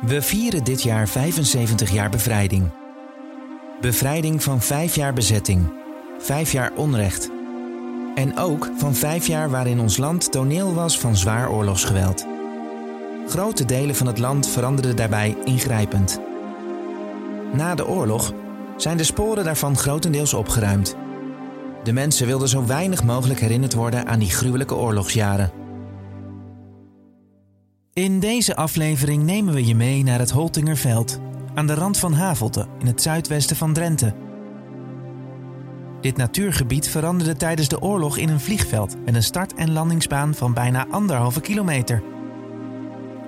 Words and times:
We 0.00 0.22
vieren 0.22 0.64
dit 0.64 0.82
jaar 0.82 1.08
75 1.08 1.90
jaar 1.90 2.10
bevrijding. 2.10 2.70
Bevrijding 3.80 4.42
van 4.42 4.60
vijf 4.60 4.94
jaar 4.94 5.12
bezetting, 5.12 5.72
vijf 6.18 6.52
jaar 6.52 6.72
onrecht. 6.76 7.30
En 8.14 8.38
ook 8.38 8.70
van 8.76 8.94
vijf 8.94 9.26
jaar 9.26 9.50
waarin 9.50 9.80
ons 9.80 9.96
land 9.96 10.32
toneel 10.32 10.74
was 10.74 10.98
van 10.98 11.16
zwaar 11.16 11.50
oorlogsgeweld. 11.50 12.26
Grote 13.28 13.64
delen 13.64 13.94
van 13.94 14.06
het 14.06 14.18
land 14.18 14.48
veranderden 14.48 14.96
daarbij 14.96 15.36
ingrijpend. 15.44 16.20
Na 17.52 17.74
de 17.74 17.86
oorlog 17.86 18.32
zijn 18.76 18.96
de 18.96 19.04
sporen 19.04 19.44
daarvan 19.44 19.76
grotendeels 19.76 20.34
opgeruimd. 20.34 20.96
De 21.82 21.92
mensen 21.92 22.26
wilden 22.26 22.48
zo 22.48 22.66
weinig 22.66 23.04
mogelijk 23.04 23.40
herinnerd 23.40 23.74
worden 23.74 24.06
aan 24.06 24.18
die 24.18 24.30
gruwelijke 24.30 24.74
oorlogsjaren. 24.74 25.59
In 28.00 28.20
deze 28.20 28.56
aflevering 28.56 29.24
nemen 29.24 29.54
we 29.54 29.66
je 29.66 29.74
mee 29.74 30.02
naar 30.02 30.18
het 30.18 30.30
Holtingerveld, 30.30 31.20
aan 31.54 31.66
de 31.66 31.74
rand 31.74 31.98
van 31.98 32.12
Havelte 32.12 32.66
in 32.78 32.86
het 32.86 33.02
zuidwesten 33.02 33.56
van 33.56 33.72
Drenthe. 33.72 34.14
Dit 36.00 36.16
natuurgebied 36.16 36.88
veranderde 36.88 37.36
tijdens 37.36 37.68
de 37.68 37.80
oorlog 37.80 38.16
in 38.16 38.28
een 38.28 38.40
vliegveld 38.40 39.04
met 39.04 39.14
een 39.14 39.22
start- 39.22 39.54
en 39.54 39.72
landingsbaan 39.72 40.34
van 40.34 40.54
bijna 40.54 40.86
anderhalve 40.90 41.40
kilometer. 41.40 42.02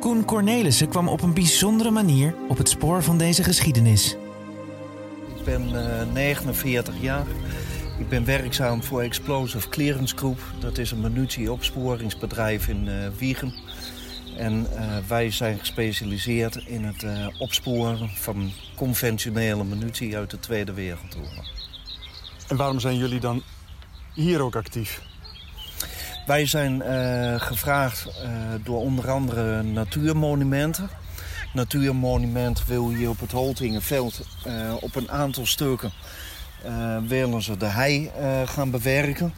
Koen 0.00 0.24
Cornelissen 0.24 0.88
kwam 0.88 1.08
op 1.08 1.22
een 1.22 1.34
bijzondere 1.34 1.90
manier 1.90 2.34
op 2.48 2.58
het 2.58 2.68
spoor 2.68 3.02
van 3.02 3.18
deze 3.18 3.42
geschiedenis. 3.42 4.16
Ik 5.36 5.44
ben 5.44 5.68
uh, 5.68 6.12
49 6.12 6.94
jaar. 7.00 7.26
Ik 7.98 8.08
ben 8.08 8.24
werkzaam 8.24 8.82
voor 8.82 9.00
Explosive 9.00 9.68
Clearance 9.68 10.16
Group. 10.16 10.38
Dat 10.58 10.78
is 10.78 10.90
een 10.90 11.00
munitieopsporingsbedrijf 11.00 12.68
in 12.68 12.86
uh, 12.86 12.92
Wiegen. 13.18 13.54
En 14.36 14.66
uh, 14.74 14.96
wij 15.08 15.30
zijn 15.30 15.58
gespecialiseerd 15.58 16.56
in 16.56 16.84
het 16.84 17.02
uh, 17.02 17.26
opsporen 17.38 18.08
van 18.08 18.52
conventionele 18.76 19.64
munitie 19.64 20.16
uit 20.16 20.30
de 20.30 20.40
Tweede 20.40 20.72
Wereldoorlog. 20.72 21.50
En 22.48 22.56
waarom 22.56 22.80
zijn 22.80 22.96
jullie 22.96 23.20
dan 23.20 23.42
hier 24.14 24.40
ook 24.40 24.56
actief? 24.56 25.02
Wij 26.26 26.46
zijn 26.46 26.82
uh, 26.82 27.40
gevraagd 27.40 28.08
door 28.64 28.80
onder 28.80 29.10
andere 29.10 29.62
natuurmonumenten. 29.62 30.88
Natuurmonument 31.52 32.66
wil 32.66 32.90
hier 32.90 33.08
op 33.08 33.20
het 33.20 33.32
Holtingenveld 33.32 34.26
op 34.80 34.94
een 34.94 35.10
aantal 35.10 35.46
stukken 35.46 35.92
willen 37.06 37.42
ze 37.42 37.56
de 37.56 37.66
hei 37.66 38.10
gaan 38.46 38.70
bewerken. 38.70 39.32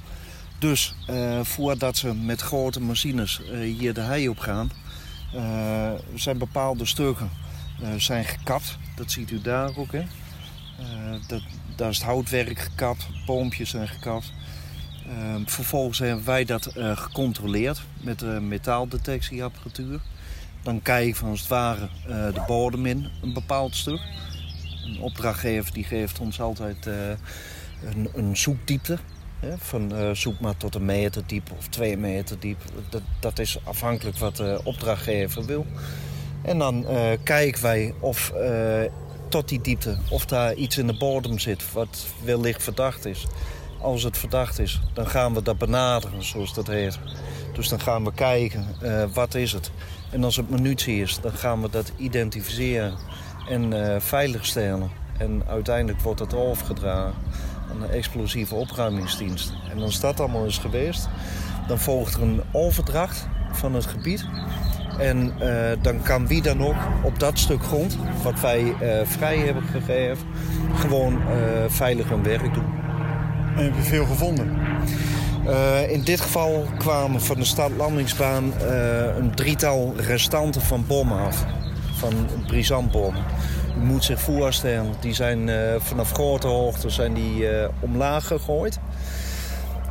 Dus 0.58 0.94
voordat 1.42 1.96
ze 1.96 2.14
met 2.14 2.40
grote 2.40 2.80
machines 2.80 3.40
hier 3.52 3.94
de 3.94 4.00
hei 4.00 4.28
op 4.28 4.38
gaan, 4.38 4.70
zijn 6.14 6.38
bepaalde 6.38 6.86
stukken 6.86 7.30
uh, 7.82 7.88
zijn 7.96 8.24
gekapt. 8.24 8.78
Dat 8.96 9.10
ziet 9.10 9.30
u 9.30 9.40
daar 9.40 9.76
ook. 9.76 9.92
Hè? 9.92 10.00
Uh, 10.00 10.06
dat, 11.26 11.42
daar 11.76 11.90
is 11.90 11.96
het 11.96 12.06
houtwerk 12.06 12.58
gekapt, 12.58 13.06
boompjes 13.26 13.70
zijn 13.70 13.88
gekapt. 13.88 14.32
vervolgens 15.44 15.98
hebben 15.98 16.24
wij 16.24 16.44
dat 16.44 16.70
gecontroleerd 16.94 17.82
met 18.00 18.18
de 18.18 18.40
metaaldetectieapparatuur. 18.40 20.00
Dan 20.62 20.82
kijk 20.82 21.18
je 21.18 21.24
als 21.24 21.40
het 21.40 21.48
ware 21.48 21.88
de 22.06 22.44
bodem 22.46 22.86
in, 22.86 23.10
een 23.22 23.32
bepaald 23.32 23.76
stuk. 23.76 24.00
Een 24.84 25.00
opdrachtgever 25.00 25.72
die 25.72 25.84
geeft 25.84 26.18
ons 26.18 26.40
altijd 26.40 26.86
een, 27.84 28.08
een 28.14 28.36
zoekdiepte. 28.36 28.98
Van 29.56 29.92
uh, 29.92 30.10
zoek 30.10 30.40
maar 30.40 30.56
tot 30.56 30.74
een 30.74 30.84
meter 30.84 31.22
diep 31.26 31.50
of 31.58 31.68
twee 31.68 31.96
meter 31.96 32.38
diep. 32.40 32.60
Dat, 32.88 33.02
dat 33.20 33.38
is 33.38 33.58
afhankelijk 33.64 34.18
wat 34.18 34.36
de 34.36 34.60
opdrachtgever 34.64 35.44
wil. 35.44 35.66
En 36.42 36.58
dan 36.58 36.84
uh, 36.90 37.10
kijken 37.22 37.62
wij 37.62 37.94
of 38.00 38.32
tot 39.28 39.48
die 39.48 39.60
diepte, 39.60 39.96
of 40.10 40.26
daar 40.26 40.54
iets 40.54 40.78
in 40.78 40.86
de 40.86 40.96
bodem 40.96 41.38
zit 41.38 41.72
wat 41.72 42.06
wellicht 42.24 42.62
verdacht 42.62 43.04
is. 43.04 43.26
Als 43.80 44.02
het 44.02 44.18
verdacht 44.18 44.58
is, 44.58 44.80
dan 44.92 45.06
gaan 45.06 45.34
we 45.34 45.42
dat 45.42 45.58
benaderen, 45.58 46.24
zoals 46.24 46.54
dat 46.54 46.66
heet. 46.66 46.98
Dus 47.52 47.68
dan 47.68 47.80
gaan 47.80 48.04
we 48.04 48.12
kijken, 48.12 48.66
wat 49.12 49.34
is 49.34 49.52
het? 49.52 49.70
En 50.10 50.24
als 50.24 50.36
het 50.36 50.50
munitie 50.50 51.02
is, 51.02 51.20
dan 51.20 51.32
gaan 51.32 51.62
we 51.62 51.70
dat 51.70 51.92
identificeren 51.96 52.98
en 53.48 53.72
veiligstellen. 54.02 54.90
En 55.18 55.42
uiteindelijk 55.46 56.00
wordt 56.00 56.20
het 56.20 56.34
overgedragen 56.34 57.14
een 57.70 57.90
explosieve 57.90 58.54
opruimingsdienst. 58.54 59.52
En 59.70 59.82
als 59.82 60.00
dat 60.00 60.20
allemaal 60.20 60.44
is 60.44 60.58
geweest, 60.58 61.08
dan 61.68 61.78
volgt 61.78 62.14
er 62.14 62.22
een 62.22 62.42
overdracht 62.52 63.26
van 63.52 63.74
het 63.74 63.86
gebied. 63.86 64.24
En 64.98 65.32
uh, 65.42 65.70
dan 65.82 66.02
kan 66.02 66.26
wie 66.26 66.42
dan 66.42 66.62
ook 66.62 66.76
op 67.02 67.18
dat 67.18 67.38
stuk 67.38 67.62
grond, 67.62 67.98
wat 68.22 68.40
wij 68.40 68.62
uh, 68.62 69.06
vrij 69.06 69.38
hebben 69.38 69.62
gegeven, 69.62 70.26
gewoon 70.74 71.12
uh, 71.12 71.20
veilig 71.68 72.08
hun 72.08 72.22
werk 72.22 72.54
doen. 72.54 72.82
En 73.56 73.64
heb 73.64 73.74
je 73.74 73.82
veel 73.82 74.06
gevonden? 74.06 74.62
in 75.88 76.02
dit 76.04 76.20
geval 76.20 76.66
kwamen 76.78 77.20
van 77.20 77.36
de 77.36 77.44
stad 77.44 77.70
landingsbaan 77.76 78.52
een 79.18 79.34
drietal 79.34 79.94
restanten 79.96 80.60
van 80.60 80.84
bommen 80.86 81.18
af. 81.18 81.44
Van 81.94 82.12
brisantbommen. 82.46 83.22
U 83.78 83.84
moet 83.84 84.04
zich 84.04 84.20
voorstellen, 84.20 84.94
die 85.00 85.14
zijn 85.14 85.48
uh, 85.48 85.74
vanaf 85.78 86.12
grote 86.12 86.46
hoogte 86.46 86.90
zijn 86.90 87.14
die, 87.14 87.52
uh, 87.52 87.68
omlaag 87.80 88.26
gegooid. 88.26 88.78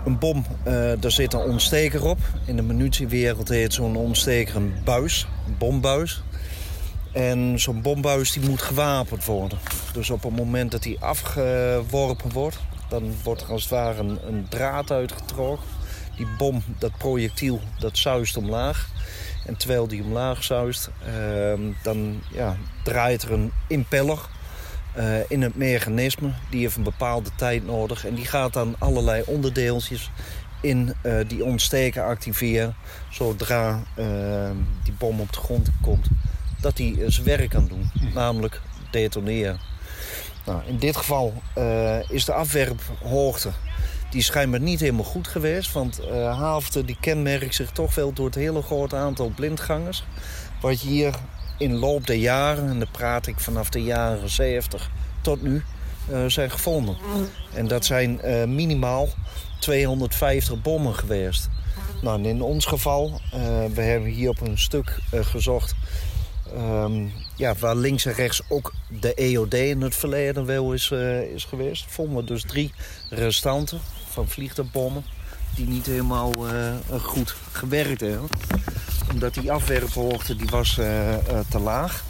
Een 0.05 0.19
bom, 0.19 0.45
uh, 0.67 0.91
daar 0.99 1.11
zit 1.11 1.33
een 1.33 1.39
ontsteker 1.39 2.05
op. 2.05 2.17
In 2.45 2.55
de 2.55 2.61
munitiewereld 2.61 3.49
heet 3.49 3.73
zo'n 3.73 3.95
ontsteker 3.95 4.55
een 4.55 4.73
buis, 4.83 5.27
een 5.47 5.57
bombuis. 5.57 6.23
En 7.11 7.59
zo'n 7.59 7.81
bombuis 7.81 8.31
die 8.31 8.49
moet 8.49 8.61
gewapend 8.61 9.25
worden. 9.25 9.59
Dus 9.93 10.09
op 10.09 10.23
het 10.23 10.35
moment 10.35 10.71
dat 10.71 10.83
die 10.83 10.99
afgeworpen 10.99 12.31
wordt... 12.31 12.59
dan 12.89 13.13
wordt 13.23 13.41
er 13.41 13.51
als 13.51 13.61
het 13.61 13.71
ware 13.71 13.99
een, 13.99 14.19
een 14.27 14.45
draad 14.49 14.91
uitgetrokken. 14.91 15.67
Die 16.17 16.27
bom, 16.37 16.63
dat 16.79 16.97
projectiel, 16.97 17.61
dat 17.79 17.97
zuist 17.97 18.37
omlaag. 18.37 18.89
En 19.45 19.57
terwijl 19.57 19.87
die 19.87 20.03
omlaag 20.03 20.43
zuist, 20.43 20.89
uh, 21.07 21.53
dan 21.81 22.21
ja, 22.31 22.57
draait 22.83 23.21
er 23.21 23.31
een 23.31 23.51
impeller 23.67 24.19
uh, 24.97 25.03
in 25.27 25.41
het 25.41 25.55
mechanisme. 25.55 26.31
Die 26.49 26.61
heeft 26.61 26.75
een 26.75 26.83
bepaalde 26.83 27.29
tijd 27.35 27.65
nodig. 27.65 28.05
En 28.05 28.15
die 28.15 28.25
gaat 28.25 28.53
dan 28.53 28.75
allerlei 28.79 29.23
onderdeeltjes 29.25 30.11
in 30.61 30.93
uh, 31.03 31.19
die 31.27 31.43
ontsteken 31.43 32.03
activeren. 32.03 32.75
Zodra 33.09 33.83
ehm, 33.95 34.55
die 34.83 34.93
bom 34.97 35.19
op 35.19 35.33
de 35.33 35.39
grond 35.39 35.69
komt, 35.81 36.07
dat 36.61 36.77
hij 36.77 36.95
zijn 37.07 37.25
werk 37.25 37.49
kan 37.49 37.67
doen. 37.67 37.91
Namelijk 38.13 38.61
detoneren. 38.91 39.59
Nou, 40.45 40.61
in 40.65 40.77
dit 40.77 40.97
geval 40.97 41.33
is 42.09 42.25
de 42.25 42.33
afwerphoogte 42.33 43.51
die 44.13 44.21
is 44.21 44.27
schijnbaar 44.27 44.59
niet 44.59 44.79
helemaal 44.79 45.03
goed 45.03 45.27
geweest. 45.27 45.71
Want 45.71 46.01
uh, 46.11 46.57
die 46.85 46.97
kenmerkt 46.99 47.55
zich 47.55 47.71
toch 47.71 47.95
wel 47.95 48.13
door 48.13 48.25
het 48.25 48.35
hele 48.35 48.61
grote 48.61 48.95
aantal 48.95 49.31
blindgangers. 49.35 50.03
Wat 50.61 50.81
je 50.81 50.87
hier 50.87 51.15
in 51.57 51.73
loop 51.73 52.07
der 52.07 52.15
jaren, 52.15 52.69
en 52.69 52.79
dan 52.79 52.91
praat 52.91 53.27
ik 53.27 53.39
vanaf 53.39 53.69
de 53.69 53.83
jaren 53.83 54.29
70 54.29 54.89
tot 55.21 55.41
nu, 55.41 55.63
uh, 56.11 56.25
zijn 56.25 56.51
gevonden. 56.51 56.97
En 57.53 57.67
dat 57.67 57.85
zijn 57.85 58.19
uh, 58.23 58.43
minimaal 58.43 59.09
250 59.59 60.61
bommen 60.61 60.95
geweest. 60.95 61.49
Nou, 62.01 62.23
in 62.23 62.41
ons 62.41 62.65
geval, 62.65 63.21
we 63.73 63.81
hebben 63.81 64.09
hier 64.09 64.29
op 64.29 64.41
een 64.41 64.59
stuk 64.59 64.99
gezocht... 65.11 65.75
Um, 66.57 67.11
ja, 67.35 67.55
waar 67.59 67.75
links 67.75 68.05
en 68.05 68.13
rechts 68.13 68.41
ook 68.49 68.73
de 68.99 69.13
EOD 69.13 69.53
in 69.53 69.81
het 69.81 69.95
verleden 69.95 70.45
wel 70.45 70.73
is, 70.73 70.91
is 71.33 71.43
geweest. 71.43 71.85
Vonden 71.87 72.15
we 72.15 72.23
dus 72.23 72.43
drie 72.43 72.73
restanten 73.09 73.79
van 74.13 74.27
vliegtuigbommen 74.27 75.03
die 75.55 75.67
niet 75.67 75.85
helemaal 75.85 76.33
uh, 76.53 77.01
goed 77.01 77.35
gewerkt 77.51 78.01
hebben. 78.01 78.29
Omdat 79.11 79.33
die 79.33 79.51
afwerphoogte 79.51 80.35
die 80.35 80.49
was 80.49 80.77
uh, 80.77 81.11
uh, 81.11 81.17
te 81.49 81.59
laag. 81.59 82.03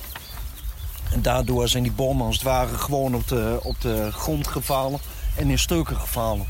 En 1.12 1.22
daardoor 1.22 1.68
zijn 1.68 1.84
die 1.84 1.92
bommen 1.92 2.26
als 2.26 2.36
het 2.36 2.44
ware 2.44 2.78
gewoon 2.78 3.16
op 3.16 3.28
de, 3.28 3.60
op 3.64 3.82
de 3.82 4.12
grond 4.12 4.48
gevallen 4.48 5.00
en 5.36 5.50
in 5.50 5.60
stukken 5.60 5.96
gevallen. 5.96 6.46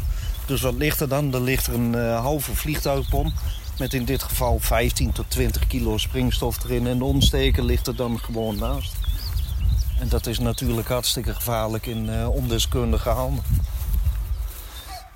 Dus 0.46 0.62
wat 0.62 0.74
ligt 0.74 1.00
er 1.00 1.10
dan? 1.10 1.34
Er 1.34 1.42
ligt 1.42 1.68
er 1.68 1.74
een 1.74 1.94
halve 2.16 2.56
vliegtuigbom 2.56 3.34
met 3.78 3.94
in 3.94 4.06
dit 4.06 4.24
geval 4.24 4.60
15 4.60 5.12
tot 5.12 5.30
20 5.30 5.68
kilo 5.68 5.98
springstof 5.98 6.64
erin. 6.64 6.88
En 6.88 6.98
de 6.98 7.04
ontsteker 7.04 7.64
ligt 7.64 7.88
er 7.88 7.96
dan 7.96 8.20
gewoon 8.20 8.56
naast. 8.56 8.94
En 10.00 10.10
dat 10.10 10.28
is 10.28 10.40
natuurlijk 10.40 10.88
hartstikke 10.88 11.34
gevaarlijk 11.34 11.86
in 11.86 12.28
ondeskundige 12.28 13.10
handen. 13.10 13.44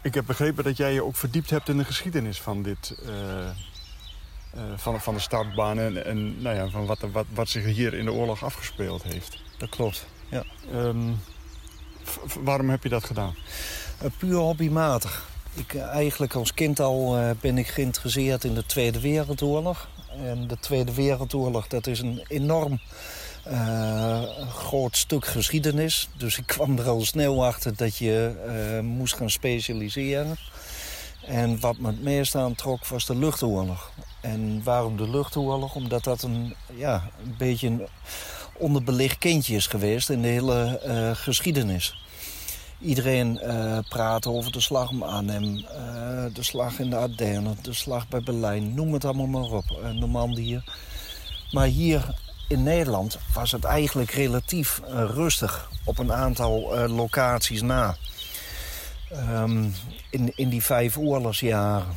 Ik 0.08 0.14
heb 0.14 0.26
begrepen 0.26 0.64
dat 0.64 0.78
jij 0.78 0.94
je 0.94 1.04
ook 1.04 1.16
verdiept 1.16 1.50
hebt 1.50 1.70
in 1.70 1.78
de 1.78 1.84
geschiedenis 1.84 2.42
van 2.42 2.62
dit... 2.62 2.98
Uh, 3.06 3.12
uh, 4.56 4.62
van, 4.76 5.02
van 5.02 5.14
de 5.14 5.20
startbaan 5.20 5.80
en, 5.80 6.06
en 6.06 6.42
nou 6.42 6.56
ja, 6.56 6.70
van 6.70 6.86
wat, 6.86 7.00
wat, 7.12 7.26
wat 7.34 7.50
zich 7.50 7.66
hier 7.66 7.94
in 7.94 8.06
de 8.06 8.12
oorlog 8.12 8.44
afgespeeld 8.44 9.04
heeft. 9.04 9.42
Dat 9.58 9.70
klopt, 9.70 10.06
ja. 10.30 10.44
Um, 10.74 11.20
waarom 12.40 12.70
heb 12.70 12.84
je 12.84 12.90
dat 12.90 13.04
gedaan? 13.04 13.36
Uh, 14.04 14.10
puur 14.18 14.36
hobbymatig. 14.36 15.30
Ik, 15.54 15.76
eigenlijk 15.76 16.34
als 16.34 16.54
kind 16.54 16.80
al 16.80 17.34
ben 17.42 17.58
ik 17.58 17.68
geïnteresseerd 17.68 18.44
in 18.44 18.54
de 18.54 18.66
Tweede 18.66 19.00
Wereldoorlog. 19.00 19.88
En 20.24 20.48
de 20.48 20.60
Tweede 20.60 20.94
Wereldoorlog 20.94 21.68
dat 21.68 21.88
is 21.88 22.00
een 22.00 22.26
enorm 22.28 22.80
een 23.50 24.50
groot 24.50 24.98
stuk 24.98 25.26
geschiedenis. 25.26 26.10
Dus 26.18 26.38
ik 26.38 26.48
kwam 26.48 26.78
er 26.78 26.88
al 26.88 27.06
snel 27.06 27.46
achter 27.46 27.76
dat 27.76 27.98
je 27.98 28.34
moest 28.84 29.16
gaan 29.16 29.30
specialiseren. 29.30 30.36
En 31.26 31.60
wat 31.60 31.78
me 31.78 31.88
het 31.88 32.02
meest 32.02 32.36
aantrok 32.36 32.86
was 32.86 33.06
de 33.06 33.16
luchtoorlog. 33.16 33.92
En 34.22 34.64
waarom 34.64 34.98
de 34.98 35.10
luchtoorlog? 35.10 35.76
Omdat 35.76 36.04
dat 36.04 36.24
een, 36.24 36.56
ja, 36.76 37.10
een 37.24 37.36
beetje 37.38 37.68
een 37.68 37.88
onderbelicht 38.58 39.18
kindje 39.18 39.56
is 39.56 39.68
geweest 39.68 40.10
in 40.10 40.22
de 40.22 40.28
hele 40.28 40.82
uh, 40.88 41.12
geschiedenis. 41.14 42.06
Iedereen 42.82 43.40
uh, 43.44 43.80
praat 43.90 44.26
over 44.26 44.52
de 44.52 44.62
slag 44.62 44.90
om 44.90 45.04
Arnhem, 45.04 45.56
de 46.34 46.44
slag 46.44 46.80
in 46.80 46.90
de 46.90 46.96
Ardennen, 46.96 47.58
de 47.62 47.74
slag 47.74 48.08
bij 48.08 48.22
Berlijn. 48.22 48.74
Noem 48.74 48.94
het 48.94 49.06
allemaal 49.06 49.28
maar 49.28 49.52
op, 49.52 49.80
Normandië. 49.94 50.62
Maar 51.52 51.68
hier 51.68 52.16
in 52.48 52.64
Nederland 52.64 53.18
was 53.34 53.52
het 53.52 53.64
eigenlijk 53.64 54.12
relatief 54.12 54.82
rustig 54.92 55.70
op 55.84 55.98
een 55.98 56.14
aantal 56.14 56.88
locaties 56.88 57.62
na. 57.62 57.96
Um, 59.12 59.74
in, 60.10 60.32
in 60.36 60.50
die 60.50 60.64
vijf 60.64 60.98
oorlogsjaren. 60.98 61.88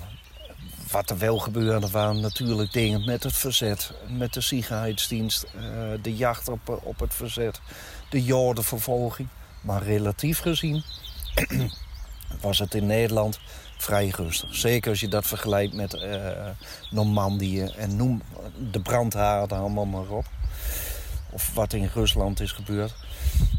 Wat 0.90 1.10
er 1.10 1.18
wel 1.18 1.38
gebeurde 1.38 1.90
waren 1.90 2.20
natuurlijk 2.20 2.72
dingen 2.72 3.04
met 3.04 3.22
het 3.22 3.36
verzet. 3.36 3.92
Met 4.08 4.34
de 4.34 4.40
Sicherheidsdienst, 4.40 5.46
uh, 5.56 5.62
de 6.02 6.16
jacht 6.16 6.48
op, 6.48 6.80
op 6.82 7.00
het 7.00 7.14
verzet. 7.14 7.60
De 8.08 8.24
jodenvervolging. 8.24 9.28
Maar 9.60 9.82
relatief 9.82 10.38
gezien 10.38 10.82
was 12.40 12.58
het 12.58 12.74
in 12.74 12.86
Nederland 12.86 13.40
vrij 13.76 14.08
rustig. 14.08 14.54
Zeker 14.54 14.90
als 14.90 15.00
je 15.00 15.08
dat 15.08 15.26
vergelijkt 15.26 15.74
met 15.74 15.94
uh, 15.94 16.30
Normandië 16.90 17.62
en 17.62 17.96
noem 17.96 18.22
de 18.70 18.80
brandhaarden 18.80 19.58
allemaal 19.58 19.84
maar 19.84 20.08
op. 20.08 20.24
Of 21.32 21.54
wat 21.54 21.72
in 21.72 21.90
Rusland 21.94 22.40
is 22.40 22.52
gebeurd. 22.52 22.94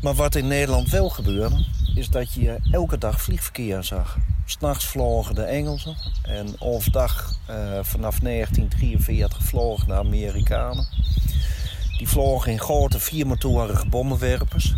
Maar 0.02 0.14
wat 0.14 0.36
in 0.36 0.48
Nederland 0.48 0.90
wel 0.90 1.10
gebeurde, 1.10 1.66
is 1.96 2.10
dat 2.10 2.34
je 2.34 2.60
elke 2.72 2.98
dag 2.98 3.22
vliegverkeer 3.22 3.84
zag. 3.84 4.18
S'nachts 4.46 4.86
vlogen 4.86 5.36
de 5.36 5.44
Engelsen 5.44 5.96
en 6.22 6.56
overdag 6.60 7.36
uh, 7.50 7.56
vanaf 7.82 8.20
1943 8.20 9.44
vlogen 9.44 9.88
de 9.88 9.94
Amerikanen. 9.94 10.88
Die 11.98 12.08
vlogen 12.08 12.52
in 12.52 12.60
grote 12.60 13.00
viermotorige 13.00 13.88
bommenwerpers. 13.88 14.74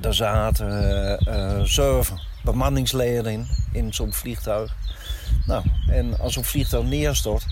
Daar 0.00 0.14
zaten 0.14 1.18
uh, 1.28 1.60
zeven 1.62 2.20
bemanningsleden 2.44 3.32
in, 3.32 3.46
in 3.72 3.94
zo'n 3.94 4.12
vliegtuig. 4.12 4.76
Nou, 5.46 5.64
en 5.88 6.18
als 6.18 6.32
zo'n 6.32 6.44
vliegtuig 6.44 6.84
neerstort, 6.84 7.46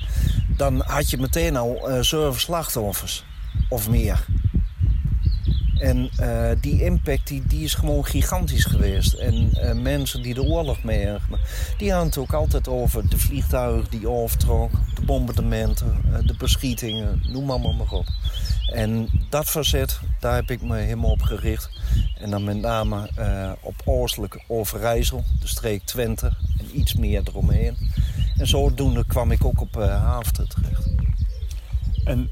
dan 0.57 0.83
had 0.87 1.11
je 1.11 1.19
meteen 1.19 1.57
al 1.57 1.89
zeven 2.01 2.41
slachtoffers 2.41 3.25
of 3.69 3.89
meer. 3.89 4.27
En 5.79 6.11
uh, 6.21 6.51
die 6.61 6.85
impact 6.85 7.27
die, 7.27 7.43
die 7.47 7.65
is 7.65 7.75
gewoon 7.75 8.05
gigantisch 8.05 8.65
geweest. 8.65 9.13
En 9.13 9.35
uh, 9.35 9.73
mensen 9.73 10.23
die 10.23 10.35
de 10.35 10.43
oorlog 10.43 10.83
meemaken, 10.83 11.39
die 11.77 11.91
hadden 11.91 12.09
het 12.09 12.19
ook 12.19 12.33
altijd 12.33 12.69
over 12.69 13.09
de 13.09 13.19
vliegtuigen 13.19 13.91
die 13.91 14.09
overtrok, 14.09 14.71
de 14.95 15.05
bombardementen, 15.05 16.01
uh, 16.11 16.19
de 16.27 16.35
beschietingen, 16.39 17.23
noem 17.29 17.51
allemaal 17.51 17.73
maar 17.73 17.93
op. 17.93 18.07
En 18.73 19.09
dat 19.31 19.51
verzet, 19.51 20.01
daar 20.21 20.35
heb 20.35 20.51
ik 20.51 20.63
me 20.63 20.77
helemaal 20.77 21.11
op 21.11 21.23
gericht. 21.23 21.71
En 22.19 22.31
dan 22.31 22.45
met 22.45 22.57
name 22.57 23.11
op 23.61 23.75
oostelijk 23.85 24.45
Overijssel, 24.47 25.25
de 25.41 25.47
streek 25.47 25.83
Twente 25.85 26.33
en 26.59 26.79
iets 26.79 26.95
meer 26.95 27.23
eromheen. 27.25 27.77
En 28.37 28.47
zodoende 28.47 29.05
kwam 29.07 29.31
ik 29.31 29.45
ook 29.45 29.61
op 29.61 29.75
Haafden 29.75 30.49
terecht. 30.49 30.91
En 32.05 32.31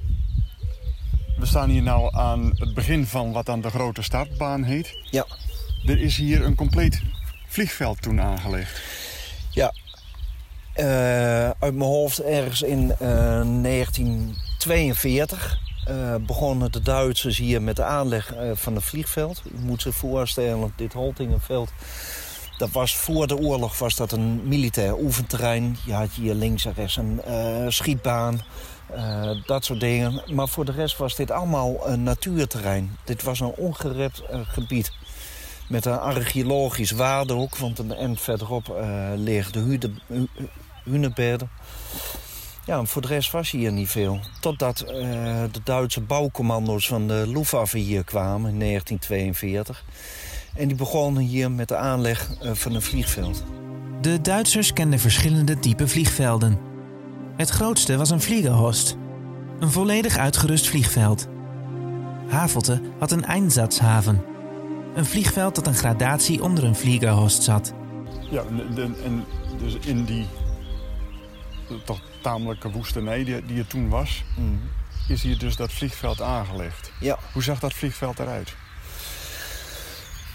we 1.37 1.47
staan 1.47 1.71
hier 1.71 1.83
nou 1.83 2.17
aan 2.17 2.53
het 2.55 2.75
begin 2.75 3.07
van 3.07 3.33
wat 3.33 3.47
dan 3.47 3.61
de 3.61 3.71
grote 3.71 4.03
startbaan 4.03 4.63
heet. 4.63 4.99
Ja. 5.11 5.27
Er 5.87 6.01
is 6.01 6.17
hier 6.17 6.45
een 6.45 6.55
compleet 6.55 7.03
vliegveld 7.47 8.03
toen 8.03 8.21
aangelegd. 8.21 8.83
Ja. 9.51 9.73
Uh, 10.77 10.85
uit 11.51 11.75
mijn 11.75 11.91
hoofd 11.91 12.23
ergens 12.23 12.63
in 12.63 12.95
uh, 13.03 13.09
1942 13.63 15.59
uh, 15.89 16.15
begonnen 16.27 16.73
de 16.73 16.83
Duitsers 16.83 17.39
hier 17.39 17.63
met 17.63 17.77
de 17.77 17.85
aanleg 17.85 18.35
van 18.53 18.75
het 18.75 18.85
vliegveld. 18.85 19.43
U 19.55 19.59
moet 19.61 19.83
zich 19.83 19.95
voorstellen, 19.95 20.73
dit 20.77 20.93
Holtingenveld... 20.93 21.73
Dat 22.57 22.71
was 22.71 22.97
voor 22.97 23.27
de 23.27 23.37
oorlog 23.37 23.79
was 23.79 23.97
dat 23.97 24.13
een 24.13 24.49
militair 24.49 24.99
oefenterrein. 24.99 25.77
Je 25.87 25.93
had 25.93 26.11
hier 26.11 26.35
links 26.35 26.65
en 26.65 26.73
rechts 26.77 26.97
een 26.97 27.21
schietbaan. 27.73 28.41
Uh, 28.95 29.31
dat 29.47 29.65
soort 29.65 29.81
dingen. 29.81 30.23
Maar 30.35 30.49
voor 30.49 30.65
de 30.65 30.73
rest 30.73 30.97
was 30.97 31.17
dit 31.17 31.31
allemaal 31.31 31.89
een 31.89 32.03
natuurterrein. 32.03 32.97
Dit 33.05 33.23
was 33.23 33.41
een 33.41 33.55
ongerept 33.57 34.23
uh, 34.31 34.41
gebied. 34.43 34.93
Met 35.69 35.85
een 35.85 35.99
archeologisch 35.99 36.91
waarde 36.91 37.35
ook. 37.35 37.57
Want 37.57 37.95
end 37.95 38.21
verderop 38.21 38.69
uh, 38.69 39.09
liggen 39.15 39.81
de 39.81 39.99
hunebedden. 40.85 41.51
Ja, 42.65 42.85
voor 42.85 43.03
de 43.03 43.09
rest 43.09 43.31
was 43.31 43.51
hier 43.51 43.73
niet 43.73 43.89
veel. 43.89 44.21
Totdat 44.41 44.77
de 44.77 45.61
Duitse 45.65 46.01
bouwcommando's 46.01 46.87
van 46.87 47.09
de 47.09 47.25
Luftwaffe 47.27 47.79
hier 47.79 48.05
kwamen 48.05 48.51
in 48.51 48.59
1942. 48.59 49.85
En 50.55 50.69
die 50.69 50.77
begonnen 50.77 51.23
hier 51.23 51.51
met 51.51 51.69
de 51.69 51.77
aanleg 51.77 52.31
van 52.41 52.75
een 52.75 52.83
vliegveld. 52.83 53.45
De 54.01 54.21
Duitsers 54.21 54.73
kenden 54.73 54.99
verschillende 54.99 55.59
type 55.59 55.89
vliegvelden. 55.89 56.66
Het 57.37 57.49
grootste 57.49 57.97
was 57.97 58.11
een 58.11 58.21
Vliegerhorst, 58.21 58.97
een 59.59 59.71
volledig 59.71 60.17
uitgerust 60.17 60.67
vliegveld. 60.67 61.29
Havelte 62.29 62.81
had 62.99 63.11
een 63.11 63.25
Einsatzhaven, 63.25 64.25
een 64.95 65.05
vliegveld 65.05 65.55
dat 65.55 65.67
een 65.67 65.75
gradatie 65.75 66.43
onder 66.43 66.65
een 66.65 66.75
Vliegerhorst 66.75 67.43
zat. 67.43 67.73
Ja, 68.31 68.43
en, 68.77 68.97
en 69.05 69.25
dus 69.59 69.77
in 69.77 70.05
die 70.05 70.27
toch 71.85 72.01
tamelijke 72.23 72.71
woestenij 72.71 73.25
die, 73.25 73.47
die 73.47 73.59
er 73.59 73.67
toen 73.67 73.89
was, 73.89 74.25
mm. 74.37 74.61
is 75.09 75.23
hier 75.23 75.39
dus 75.39 75.57
dat 75.57 75.73
vliegveld 75.73 76.23
aangelegd. 76.23 76.93
Ja. 77.01 77.19
Hoe 77.33 77.43
zag 77.43 77.59
dat 77.59 77.73
vliegveld 77.73 78.19
eruit? 78.19 78.57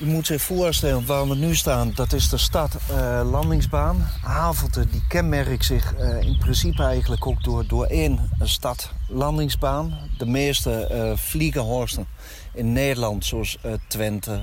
Je 0.02 0.08
moet 0.08 0.26
zich 0.26 0.42
voorstellen 0.42 1.06
waar 1.06 1.28
we 1.28 1.36
nu 1.36 1.56
staan. 1.56 1.92
Dat 1.96 2.14
is 2.14 2.30
de 2.30 2.38
stad 2.38 2.78
uh, 2.92 3.22
landingsbaan. 3.32 4.10
Havelte 4.22 4.90
die 4.90 5.04
kenmerkt 5.08 5.66
zich 5.66 5.94
uh, 6.00 6.22
in 6.22 6.38
principe 6.38 6.84
eigenlijk 6.84 7.28
ook 7.28 7.44
door, 7.44 7.68
door 7.68 7.86
één 7.86 8.32
stad 8.40 8.92
landingsbaan. 9.08 9.98
De 10.18 10.26
meeste 10.26 10.90
uh, 10.92 11.18
vliegenhorsten 11.18 12.08
in 12.54 12.72
Nederland, 12.72 13.26
zoals 13.26 13.58
Twente, 13.88 14.42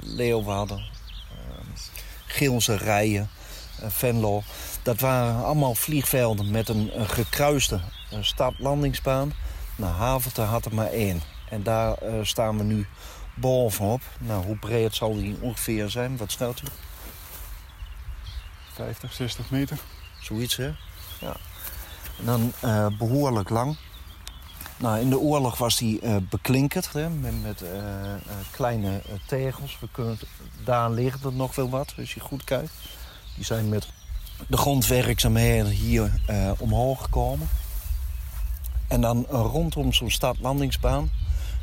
Leeuwarden, 0.00 0.82
Geelse 2.26 2.76
Rijen, 2.76 3.28
Venlo. 3.86 4.42
Dat 4.82 5.00
waren 5.00 5.44
allemaal 5.44 5.74
vliegvelden 5.74 6.50
met 6.50 6.68
een, 6.68 6.90
gekruiste 6.96 7.80
stad-landingsbaan. 8.20 9.32
Nou, 9.76 9.92
Havelte 9.92 10.40
had 10.40 10.64
er 10.64 10.74
maar 10.74 10.90
één. 10.90 11.20
En 11.48 11.62
daar 11.62 11.96
staan 12.22 12.58
we 12.58 12.64
nu 12.64 12.86
bovenop. 13.34 14.00
Nou, 14.18 14.44
hoe 14.44 14.56
breed 14.56 14.94
zal 14.94 15.14
die 15.14 15.36
ongeveer 15.40 15.90
zijn? 15.90 16.16
Wat 16.16 16.30
schat 16.32 16.62
u? 16.64 16.66
50, 18.72 19.12
60 19.12 19.50
meter. 19.50 19.78
Zoiets, 20.20 20.56
hè? 20.56 20.70
Ja. 21.20 21.36
En 22.18 22.24
dan 22.24 22.52
uh, 22.64 22.86
behoorlijk 22.98 23.48
lang. 23.48 23.76
Nou, 24.76 25.00
in 25.00 25.10
de 25.10 25.18
oorlog 25.18 25.58
was 25.58 25.76
die 25.76 26.00
uh, 26.02 26.16
beklinkerd 26.30 26.92
hè, 26.92 27.10
met, 27.10 27.42
met 27.42 27.62
uh, 27.62 27.68
kleine 28.50 29.02
tegels. 29.26 29.78
We 29.80 29.88
kunnen, 29.92 30.18
daar 30.64 30.90
liggen 30.90 31.20
er 31.24 31.32
nog 31.32 31.54
wel 31.54 31.70
wat, 31.70 31.94
als 31.98 32.14
je 32.14 32.20
goed 32.20 32.44
kijkt. 32.44 32.72
Die 33.34 33.44
zijn 33.44 33.68
met 33.68 33.88
de 34.48 34.56
grondwerkzaamheden 34.56 35.70
hier 35.70 36.10
omhoog 36.58 37.02
gekomen. 37.02 37.48
En 38.88 39.00
dan 39.00 39.26
rondom 39.30 39.92
zo'n 39.92 40.10
stadlandingsbaan, 40.10 41.10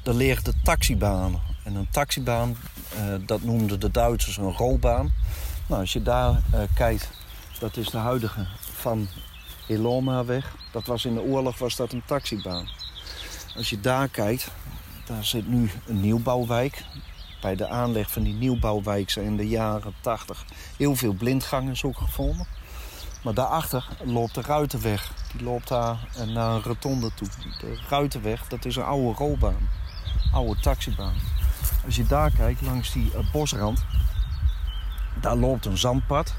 daar 0.03 0.13
liggen 0.13 0.43
de 0.43 0.53
taxibanen. 0.63 1.39
En 1.69 1.75
een 1.75 1.89
taxibaan, 1.89 2.57
uh, 2.95 3.13
dat 3.25 3.41
noemden 3.41 3.79
de 3.79 3.91
Duitsers 3.91 4.37
een 4.37 4.53
rolbaan. 4.53 5.13
Nou, 5.67 5.81
als 5.81 5.93
je 5.93 6.01
daar 6.01 6.31
uh, 6.53 6.59
kijkt, 6.75 7.09
dat 7.59 7.77
is 7.77 7.89
de 7.89 7.97
huidige 7.97 8.47
van 8.59 9.07
Eloma-weg. 9.67 10.55
Dat 10.71 10.85
was 10.85 11.05
in 11.05 11.13
de 11.13 11.21
oorlog 11.21 11.57
was 11.57 11.75
dat 11.75 11.91
een 11.91 12.03
taxibaan. 12.05 12.67
Als 13.55 13.69
je 13.69 13.79
daar 13.79 14.07
kijkt, 14.07 14.51
daar 15.05 15.25
zit 15.25 15.47
nu 15.47 15.69
een 15.87 16.01
nieuwbouwwijk. 16.01 16.83
Bij 17.41 17.55
de 17.55 17.67
aanleg 17.67 18.11
van 18.11 18.23
die 18.23 18.33
nieuwbouwwijk 18.33 19.09
zijn 19.09 19.25
in 19.25 19.37
de 19.37 19.47
jaren 19.47 19.93
80 20.01 20.45
heel 20.77 20.95
veel 20.95 21.13
blindgangers 21.13 21.83
ook 21.83 21.97
gevonden. 21.97 22.47
Maar 23.23 23.33
daarachter 23.33 23.87
loopt 24.03 24.35
de 24.35 24.41
Ruitenweg. 24.41 25.11
Die 25.31 25.43
loopt 25.43 25.67
daar 25.67 26.07
naar 26.27 26.55
een 26.55 26.63
rotonde 26.63 27.13
toe. 27.13 27.27
De 27.59 27.79
Ruitenweg, 27.89 28.47
dat 28.47 28.65
is 28.65 28.75
een 28.75 28.83
oude 28.83 29.17
rolbaan. 29.17 29.69
Oude 30.33 30.59
taxibaan. 30.61 31.38
Als 31.85 31.95
je 31.95 32.05
daar 32.05 32.31
kijkt, 32.31 32.61
langs 32.61 32.91
die 32.91 33.11
uh, 33.15 33.31
bosrand, 33.31 33.85
daar 35.21 35.35
loopt 35.35 35.65
een 35.65 35.77
zandpad. 35.77 36.33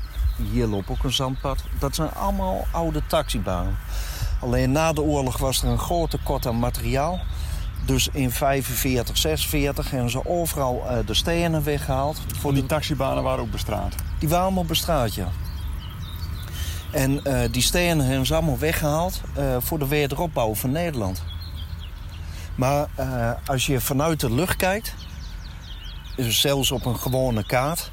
Hier 0.52 0.66
loopt 0.66 0.90
ook 0.90 1.04
een 1.04 1.12
zandpad. 1.12 1.58
Dat 1.78 1.94
zijn 1.94 2.12
allemaal 2.12 2.66
oude 2.70 3.02
taxibanen. 3.06 3.76
Alleen 4.40 4.72
na 4.72 4.92
de 4.92 5.00
oorlog 5.00 5.38
was 5.38 5.62
er 5.62 5.68
een 5.68 5.78
groot 5.78 6.10
tekort 6.10 6.46
aan 6.46 6.58
materiaal. 6.58 7.20
Dus 7.84 8.08
in 8.12 8.30
45, 8.30 9.16
46 9.16 9.90
hebben 9.90 10.10
ze 10.10 10.26
overal 10.26 10.82
uh, 10.84 10.98
de 11.06 11.14
stenen 11.14 11.64
weggehaald. 11.64 12.20
Voor 12.38 12.54
die 12.54 12.66
taxibanen 12.66 13.22
waren 13.22 13.40
ook 13.40 13.50
bestraat? 13.50 13.94
Die 14.18 14.28
waren 14.28 14.44
allemaal 14.44 14.64
bestraat, 14.64 15.14
ja. 15.14 15.28
En 16.90 17.20
uh, 17.24 17.40
die 17.50 17.62
stenen 17.62 18.06
hebben 18.06 18.26
ze 18.26 18.34
allemaal 18.34 18.58
weggehaald 18.58 19.20
uh, 19.38 19.56
voor 19.58 19.78
de 19.78 19.88
wederopbouw 19.88 20.54
van 20.54 20.70
Nederland. 20.70 21.22
Maar 22.54 22.88
als 23.46 23.66
je 23.66 23.80
vanuit 23.80 24.20
de 24.20 24.32
lucht 24.32 24.56
kijkt, 24.56 24.94
zelfs 26.28 26.70
op 26.70 26.84
een 26.84 26.98
gewone 26.98 27.46
kaart... 27.46 27.90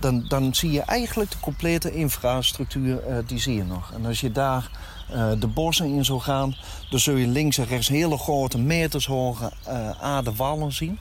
dan, 0.00 0.24
dan 0.28 0.54
zie 0.54 0.72
je 0.72 0.80
eigenlijk 0.80 1.30
de 1.30 1.40
complete 1.40 1.92
infrastructuur, 1.92 3.00
die 3.26 3.38
zie 3.38 3.54
je 3.54 3.64
nog. 3.64 3.92
En 3.92 4.06
als 4.06 4.20
je 4.20 4.32
daar 4.32 4.70
uh, 5.12 5.30
de 5.38 5.46
bossen 5.46 5.86
in 5.86 6.04
zou 6.04 6.20
gaan... 6.20 6.56
dan 6.90 7.00
zul 7.00 7.16
je 7.16 7.26
links 7.26 7.58
en 7.58 7.66
rechts 7.66 7.88
hele 7.88 8.18
grote 8.18 8.58
meters 8.58 9.06
hoge 9.06 9.52
uh, 9.68 9.90
aardewallen 9.90 10.72
zien. 10.72 10.98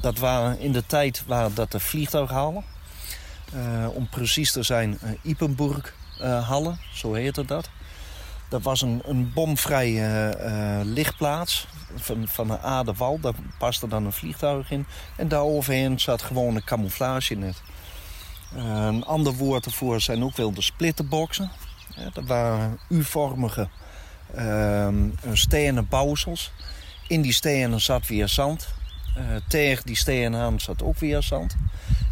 Dat 0.00 0.18
waren 0.18 0.60
in 0.60 0.72
de 0.72 0.86
tijd 0.86 1.22
waren 1.26 1.54
dat 1.54 1.72
de 1.72 1.80
vliegtuighallen. 1.80 2.64
Uh, 3.54 3.86
om 3.94 4.08
precies 4.08 4.52
te 4.52 4.62
zijn, 4.62 4.98
Ipenburg-hallen, 5.22 6.78
zo 6.94 7.12
heette 7.12 7.44
dat. 7.44 7.68
Dat 8.50 8.62
was 8.62 8.82
een, 8.82 9.02
een 9.04 9.32
bomvrije 9.32 10.36
lichtplaats 10.84 11.66
van, 11.94 12.28
van 12.28 12.50
een 12.50 12.58
aardewal. 12.58 13.20
Daar 13.20 13.34
paste 13.58 13.88
dan 13.88 14.04
een 14.04 14.12
vliegtuig 14.12 14.70
in. 14.70 14.86
En 15.16 15.28
daar 15.28 15.42
overheen 15.42 16.00
zat 16.00 16.22
gewoon 16.22 16.56
een 16.56 16.64
camouflagenet. 16.64 17.62
een 18.54 19.04
ander 19.04 19.32
woord 19.32 19.66
ervoor 19.66 20.00
zijn 20.00 20.24
ook 20.24 20.36
wel 20.36 20.52
de 20.52 20.62
splitterboxen. 20.62 21.50
Dat 22.12 22.24
waren 22.24 22.78
U-vormige 22.88 23.68
uh, 24.36 24.88
stenen 25.32 25.88
bouwsels. 25.88 26.52
In 27.08 27.22
die 27.22 27.32
stenen 27.32 27.80
zat 27.80 28.06
weer 28.06 28.28
zand. 28.28 28.68
Uh, 29.16 29.24
tegen 29.48 29.86
die 29.86 29.96
stenen 29.96 30.40
aan 30.40 30.60
zat 30.60 30.82
ook 30.82 30.98
weer 30.98 31.22
zand. 31.22 31.56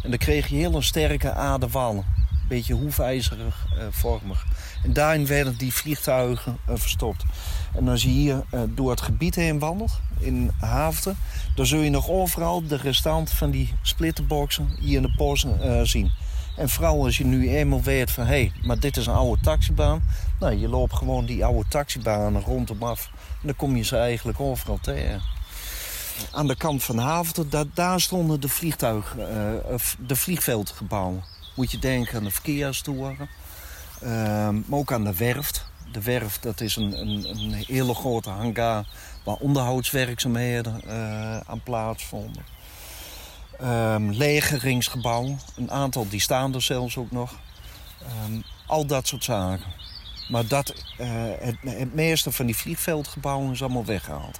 En 0.03 0.09
dan 0.09 0.19
kreeg 0.19 0.47
je 0.47 0.55
hele 0.55 0.81
sterke 0.81 1.33
aardewallen. 1.33 2.18
Beetje 2.49 2.73
hoefijzerig 2.73 3.65
uh, 3.73 3.83
vormig. 3.89 4.45
En 4.83 4.93
daarin 4.93 5.25
werden 5.25 5.57
die 5.57 5.73
vliegtuigen 5.73 6.57
uh, 6.69 6.75
verstopt. 6.75 7.23
En 7.73 7.87
als 7.87 8.01
je 8.01 8.09
hier 8.09 8.43
door 8.69 8.89
het 8.89 9.01
gebied 9.01 9.35
heen 9.35 9.59
wandelt, 9.59 9.99
in 10.19 10.51
Haafden... 10.59 11.17
dan 11.55 11.65
zul 11.65 11.79
je 11.79 11.89
nog 11.89 12.09
overal 12.09 12.67
de 12.67 12.75
restant 12.75 13.31
van 13.31 13.51
die 13.51 13.73
splitterboxen 13.81 14.69
hier 14.79 14.95
in 14.95 15.01
de 15.01 15.13
bossen 15.17 15.87
zien. 15.87 16.11
En 16.57 16.69
vooral 16.69 17.03
als 17.03 17.17
je 17.17 17.25
nu 17.25 17.49
eenmaal 17.49 17.81
weet 17.81 18.11
van... 18.11 18.25
hé, 18.25 18.29
hey, 18.29 18.51
maar 18.63 18.79
dit 18.79 18.97
is 18.97 19.05
een 19.05 19.13
oude 19.13 19.41
taxibaan. 19.41 20.03
Nou, 20.39 20.55
je 20.55 20.67
loopt 20.67 20.93
gewoon 20.93 21.25
die 21.25 21.45
oude 21.45 21.69
taxibanen 21.69 22.41
rondom 22.41 22.83
af. 22.83 23.09
En 23.13 23.47
dan 23.47 23.55
kom 23.55 23.75
je 23.75 23.83
ze 23.83 23.97
eigenlijk 23.97 24.39
overal 24.39 24.79
tegen. 24.81 25.21
Aan 26.31 26.47
de 26.47 26.55
kant 26.55 26.83
van 26.83 26.97
Haventer, 26.97 27.49
daar, 27.49 27.65
daar 27.73 28.01
stonden 28.01 28.41
de, 28.41 28.49
vliegtuig, 28.49 29.15
uh, 29.17 29.25
de 30.07 30.15
vliegveldgebouwen. 30.15 31.23
Moet 31.53 31.71
je 31.71 31.79
denken 31.79 32.17
aan 32.17 32.23
de 32.23 32.31
verkeerstoren. 32.31 33.29
Uh, 34.03 34.09
maar 34.49 34.79
ook 34.79 34.91
aan 34.91 35.03
de 35.03 35.15
werft. 35.15 35.65
De 35.91 36.01
werft, 36.01 36.43
dat 36.43 36.61
is 36.61 36.75
een, 36.75 36.99
een, 36.99 37.25
een 37.29 37.53
hele 37.53 37.93
grote 37.93 38.29
hangar... 38.29 38.85
waar 39.23 39.35
onderhoudswerkzaamheden 39.35 40.81
uh, 40.87 41.37
aan 41.37 41.63
plaatsvonden. 41.63 42.43
Um, 43.63 44.11
legeringsgebouwen, 44.11 45.39
een 45.55 45.71
aantal 45.71 46.09
die 46.09 46.19
staan 46.19 46.53
er 46.53 46.61
zelfs 46.61 46.97
ook 46.97 47.11
nog. 47.11 47.39
Um, 48.25 48.43
al 48.65 48.85
dat 48.85 49.07
soort 49.07 49.23
zaken. 49.23 49.71
Maar 50.29 50.47
dat, 50.47 50.73
uh, 50.99 51.07
het, 51.39 51.55
het, 51.61 51.93
meeste 51.93 52.31
van 52.31 52.45
die 52.45 52.55
vliegveldgebouwen 52.55 53.51
is 53.51 53.61
allemaal 53.61 53.85
weggehaald. 53.85 54.39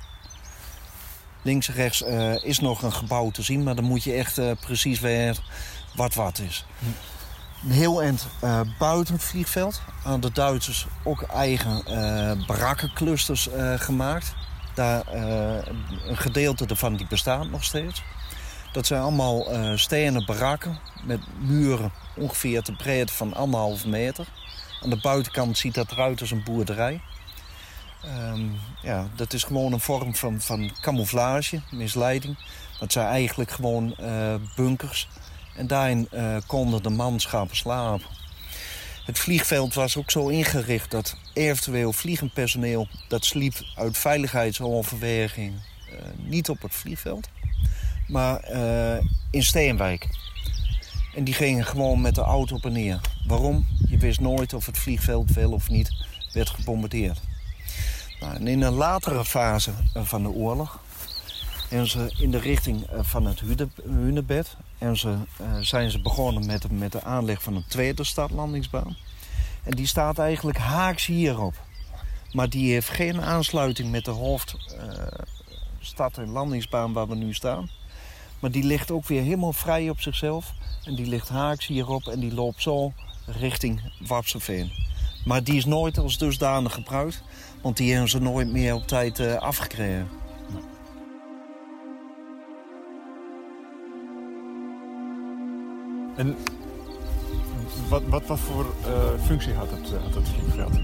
Links 1.41 1.67
en 1.67 1.73
rechts 1.73 2.01
uh, 2.01 2.43
is 2.43 2.59
nog 2.59 2.81
een 2.81 2.93
gebouw 2.93 3.29
te 3.29 3.41
zien, 3.41 3.63
maar 3.63 3.75
dan 3.75 3.83
moet 3.83 4.03
je 4.03 4.13
echt 4.13 4.59
precies 4.59 4.99
weten 4.99 5.43
wat 5.95 6.13
wat 6.13 6.39
is. 6.39 6.65
Een 7.63 7.71
heel 7.71 8.01
eind 8.01 8.27
buiten 8.77 9.13
het 9.13 9.23
vliegveld 9.23 9.81
aan 10.03 10.19
de 10.19 10.31
Duitsers 10.31 10.87
ook 11.03 11.21
eigen 11.21 11.83
barakkenclusters 12.47 13.49
gemaakt. 13.75 14.33
Daar, 14.73 15.13
een 16.05 16.17
gedeelte 16.17 16.65
ervan 16.65 16.95
die 16.95 17.07
bestaat 17.07 17.49
nog 17.49 17.63
steeds. 17.63 18.03
Dat 18.71 18.85
zijn 18.85 19.01
allemaal 19.01 19.47
stenen 19.77 20.25
barakken 20.25 20.79
met 21.03 21.19
muren 21.37 21.91
ongeveer 22.15 22.61
te 22.61 22.71
breed 22.71 23.11
van 23.11 23.33
anderhalve 23.33 23.87
meter. 23.87 24.27
Aan 24.83 24.89
de 24.89 24.99
buitenkant 25.01 25.57
ziet 25.57 25.73
dat 25.73 25.91
eruit 25.91 26.21
als 26.21 26.31
een 26.31 26.43
boerderij. 26.43 27.01
Um, 28.05 28.59
ja, 28.81 29.07
dat 29.15 29.33
is 29.33 29.43
gewoon 29.43 29.73
een 29.73 29.79
vorm 29.79 30.15
van, 30.15 30.41
van 30.41 30.71
camouflage, 30.81 31.61
misleiding. 31.71 32.37
Dat 32.79 32.91
zijn 32.91 33.07
eigenlijk 33.07 33.51
gewoon 33.51 33.95
bunkers. 34.55 35.07
En 35.59 35.67
daarin 35.67 36.07
uh, 36.13 36.37
konden 36.47 36.83
de 36.83 36.89
manschappen 36.89 37.57
slapen. 37.57 38.07
Het 39.05 39.19
vliegveld 39.19 39.73
was 39.73 39.97
ook 39.97 40.11
zo 40.11 40.27
ingericht 40.27 40.91
dat 40.91 41.15
eventueel 41.33 41.93
vliegenpersoneel... 41.93 42.87
dat 43.07 43.25
sliep 43.25 43.53
uit 43.75 43.97
veiligheidsoverweging 43.97 45.53
niet 46.17 46.49
op 46.49 46.61
het 46.61 46.73
vliegveld 46.73 47.29
maar 48.09 48.51
uh, 48.51 48.97
in 49.31 49.43
Steenwijk. 49.43 50.07
En 51.15 51.23
die 51.23 51.33
gingen 51.33 51.65
gewoon 51.65 52.01
met 52.01 52.15
de 52.15 52.21
auto 52.21 52.55
op 52.55 52.65
en 52.65 52.71
neer. 52.71 53.01
Waarom? 53.27 53.67
Je 53.87 53.97
wist 53.97 54.19
nooit 54.19 54.53
of 54.53 54.65
het 54.65 54.77
vliegveld 54.77 55.33
wel 55.33 55.51
of 55.51 55.69
niet 55.69 55.91
werd 56.33 56.49
gebombardeerd. 56.49 57.19
Nou, 58.19 58.35
en 58.35 58.47
in 58.47 58.61
een 58.61 58.73
latere 58.73 59.25
fase 59.25 59.71
eh, 59.93 60.03
van 60.03 60.23
de 60.23 60.29
oorlog... 60.29 60.79
En 61.69 61.87
ze 61.87 62.13
in 62.17 62.31
de 62.31 62.39
richting 62.39 62.83
eh, 62.83 62.99
van 63.01 63.25
het 63.25 63.41
Hunebed. 63.83 64.55
En 64.77 64.97
ze, 64.97 65.17
uh, 65.41 65.57
zijn 65.59 65.91
ze 65.91 66.01
begonnen 66.01 66.45
met, 66.45 66.71
met 66.71 66.91
de 66.91 67.03
aanleg 67.03 67.43
van 67.43 67.55
een 67.55 67.65
tweede 67.67 68.03
stadlandingsbaan. 68.03 68.97
En 69.63 69.71
die 69.71 69.87
staat 69.87 70.19
eigenlijk 70.19 70.57
haaks 70.57 71.05
hierop. 71.05 71.53
Maar 72.31 72.49
die 72.49 72.71
heeft 72.71 72.89
geen 72.89 73.21
aansluiting 73.21 73.91
met 73.91 74.05
de 74.05 74.11
hoofdstad- 74.11 76.17
uh, 76.17 76.23
en 76.23 76.29
landingsbaan 76.29 76.93
waar 76.93 77.07
we 77.07 77.15
nu 77.15 77.33
staan. 77.33 77.69
Maar 78.39 78.51
die 78.51 78.63
ligt 78.63 78.91
ook 78.91 79.07
weer 79.07 79.21
helemaal 79.21 79.53
vrij 79.53 79.89
op 79.89 80.01
zichzelf. 80.01 80.53
En 80.83 80.95
die 80.95 81.05
ligt 81.05 81.29
haaks 81.29 81.67
hierop 81.67 82.07
en 82.07 82.19
die 82.19 82.33
loopt 82.33 82.61
zo 82.61 82.93
richting 83.25 83.81
Wapseveen. 84.07 84.71
Maar 85.25 85.43
die 85.43 85.55
is 85.55 85.65
nooit 85.65 85.97
als 85.97 86.17
dusdanig 86.17 86.73
gebruikt. 86.73 87.23
Want 87.61 87.77
die 87.77 87.91
hebben 87.91 88.09
ze 88.09 88.19
nooit 88.19 88.51
meer 88.51 88.73
op 88.73 88.87
tijd 88.87 89.39
afgekregen. 89.39 90.09
En 96.19 96.37
wat, 97.89 98.01
wat, 98.07 98.25
wat 98.27 98.39
voor 98.39 98.65
uh, 98.87 99.25
functie 99.25 99.53
had 99.53 99.67
het, 99.71 100.01
had 100.03 100.13
het 100.13 100.29
vliegveld? 100.29 100.79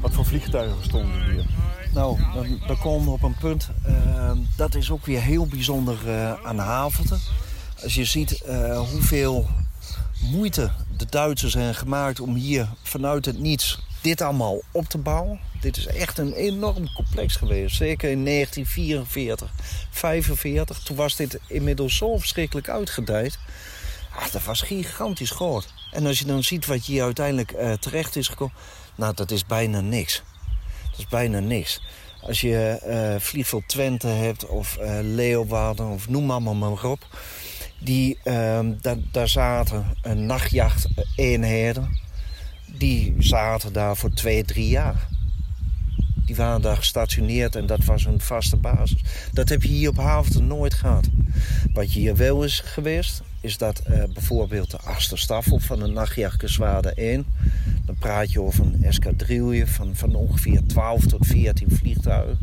Wat 0.00 0.12
voor 0.12 0.24
vliegtuigen 0.24 0.84
stonden 0.84 1.24
hier? 1.30 1.46
Nou, 1.94 2.18
dan, 2.34 2.60
dan 2.66 2.78
komen 2.78 3.12
op 3.12 3.22
een 3.22 3.36
punt. 3.40 3.70
Uh, 3.86 4.30
dat 4.56 4.74
is 4.74 4.90
ook 4.90 5.06
weer 5.06 5.20
heel 5.20 5.46
bijzonder 5.46 5.96
uh, 6.06 6.32
aan 6.44 6.58
Haventen. 6.58 7.20
Als 7.82 7.94
je 7.94 8.04
ziet 8.04 8.42
hoeveel 8.90 9.48
moeite 10.20 10.70
de 10.96 11.06
Duitsers 11.10 11.54
hebben 11.54 11.74
gemaakt 11.74 12.20
om 12.20 12.34
hier 12.34 12.68
vanuit 12.82 13.24
het 13.24 13.38
niets 13.38 13.82
dit 14.00 14.20
allemaal 14.20 14.60
op 14.70 14.84
te 14.84 14.98
bouwen. 14.98 15.40
Dit 15.60 15.76
is 15.76 15.86
echt 15.86 16.18
een 16.18 16.32
enorm 16.32 16.92
complex 16.94 17.36
geweest. 17.36 17.76
Zeker 17.76 18.10
in 18.10 18.24
1944, 18.24 19.50
45. 19.90 20.78
Toen 20.78 20.96
was 20.96 21.16
dit 21.16 21.38
inmiddels 21.46 21.96
zo 21.96 22.18
verschrikkelijk 22.18 22.68
uitgedijd. 22.68 23.38
Dat 24.32 24.44
was 24.44 24.60
gigantisch 24.60 25.30
groot. 25.30 25.74
En 25.90 26.06
als 26.06 26.18
je 26.18 26.24
dan 26.24 26.42
ziet 26.42 26.66
wat 26.66 26.84
hier 26.84 27.02
uiteindelijk 27.02 27.52
uh, 27.52 27.72
terecht 27.72 28.16
is 28.16 28.28
gekomen... 28.28 28.54
nou, 28.96 29.14
dat 29.14 29.30
is 29.30 29.46
bijna 29.46 29.80
niks. 29.80 30.22
Dat 30.90 30.98
is 30.98 31.06
bijna 31.06 31.38
niks. 31.38 31.82
Als 32.22 32.40
je 32.40 32.80
uh, 33.14 33.20
Vliegveld 33.20 33.68
Twente 33.68 34.06
hebt 34.06 34.46
of 34.46 34.78
uh, 34.80 34.98
Leeuwarden 35.02 35.88
of 35.88 36.08
noem 36.08 36.30
allemaal 36.30 36.54
maar 36.54 36.84
op... 36.84 37.06
Die, 37.78 38.18
uh, 38.24 38.60
daar 39.10 39.28
zaten 39.28 39.96
een 40.02 40.26
nachtjachteenheden. 40.26 41.98
Die 42.66 43.14
zaten 43.18 43.72
daar 43.72 43.96
voor 43.96 44.10
twee, 44.10 44.44
drie 44.44 44.68
jaar. 44.68 45.08
Die 46.26 46.36
waren 46.36 46.62
daar 46.62 46.76
gestationeerd 46.76 47.56
en 47.56 47.66
dat 47.66 47.84
was 47.84 48.04
een 48.04 48.20
vaste 48.20 48.56
basis. 48.56 49.00
Dat 49.32 49.48
heb 49.48 49.62
je 49.62 49.68
hier 49.68 49.88
op 49.88 49.96
Haventen 49.96 50.46
nooit 50.46 50.74
gehad. 50.74 51.08
Wat 51.72 51.92
je 51.92 51.98
hier 51.98 52.16
wel 52.16 52.44
is 52.44 52.60
geweest, 52.64 53.22
is 53.42 53.58
dat 53.58 53.82
uh, 53.90 54.02
bijvoorbeeld 54.12 54.70
de 54.70 54.78
achterstaffel 54.78 55.58
van 55.58 55.78
de 55.78 55.86
nachtjachtgezwaarde 55.86 56.94
1... 56.94 57.26
dan 57.84 57.94
praat 57.98 58.32
je 58.32 58.40
over 58.40 58.64
een 58.64 58.84
escadrille 58.84 59.66
van, 59.66 59.90
van 59.94 60.14
ongeveer 60.14 60.62
12 60.66 61.06
tot 61.06 61.26
14 61.26 61.70
vliegtuigen... 61.70 62.38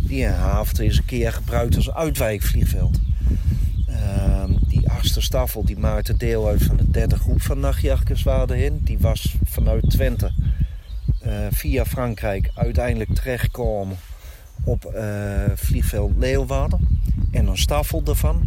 die 0.00 0.20
in 0.20 0.30
Haventen 0.30 0.84
is 0.84 0.96
een 0.96 1.04
keer 1.04 1.32
gebruikt 1.32 1.76
als 1.76 1.90
uitwijkvliegveld. 1.90 3.00
Uh, 3.88 4.44
die 4.68 4.88
achterstaffel 4.88 5.64
die 5.64 5.78
maakte 5.78 6.16
deel 6.16 6.48
uit 6.48 6.62
van 6.62 6.76
de 6.76 6.90
derde 6.90 7.16
groep 7.16 7.42
van 7.42 7.60
nachtjachtgezwaarde 7.60 8.54
1. 8.54 8.84
Die 8.84 8.98
was 8.98 9.34
vanuit 9.44 9.90
Twente 9.90 10.32
uh, 11.26 11.32
via 11.50 11.84
Frankrijk 11.84 12.50
uiteindelijk 12.54 13.14
terechtgekomen 13.14 13.96
op 14.64 14.92
uh, 14.94 15.02
vliegveld 15.54 16.12
Leeuwarden. 16.16 17.00
En 17.30 17.46
een 17.46 17.58
staffel 17.58 18.02
ervan. 18.06 18.42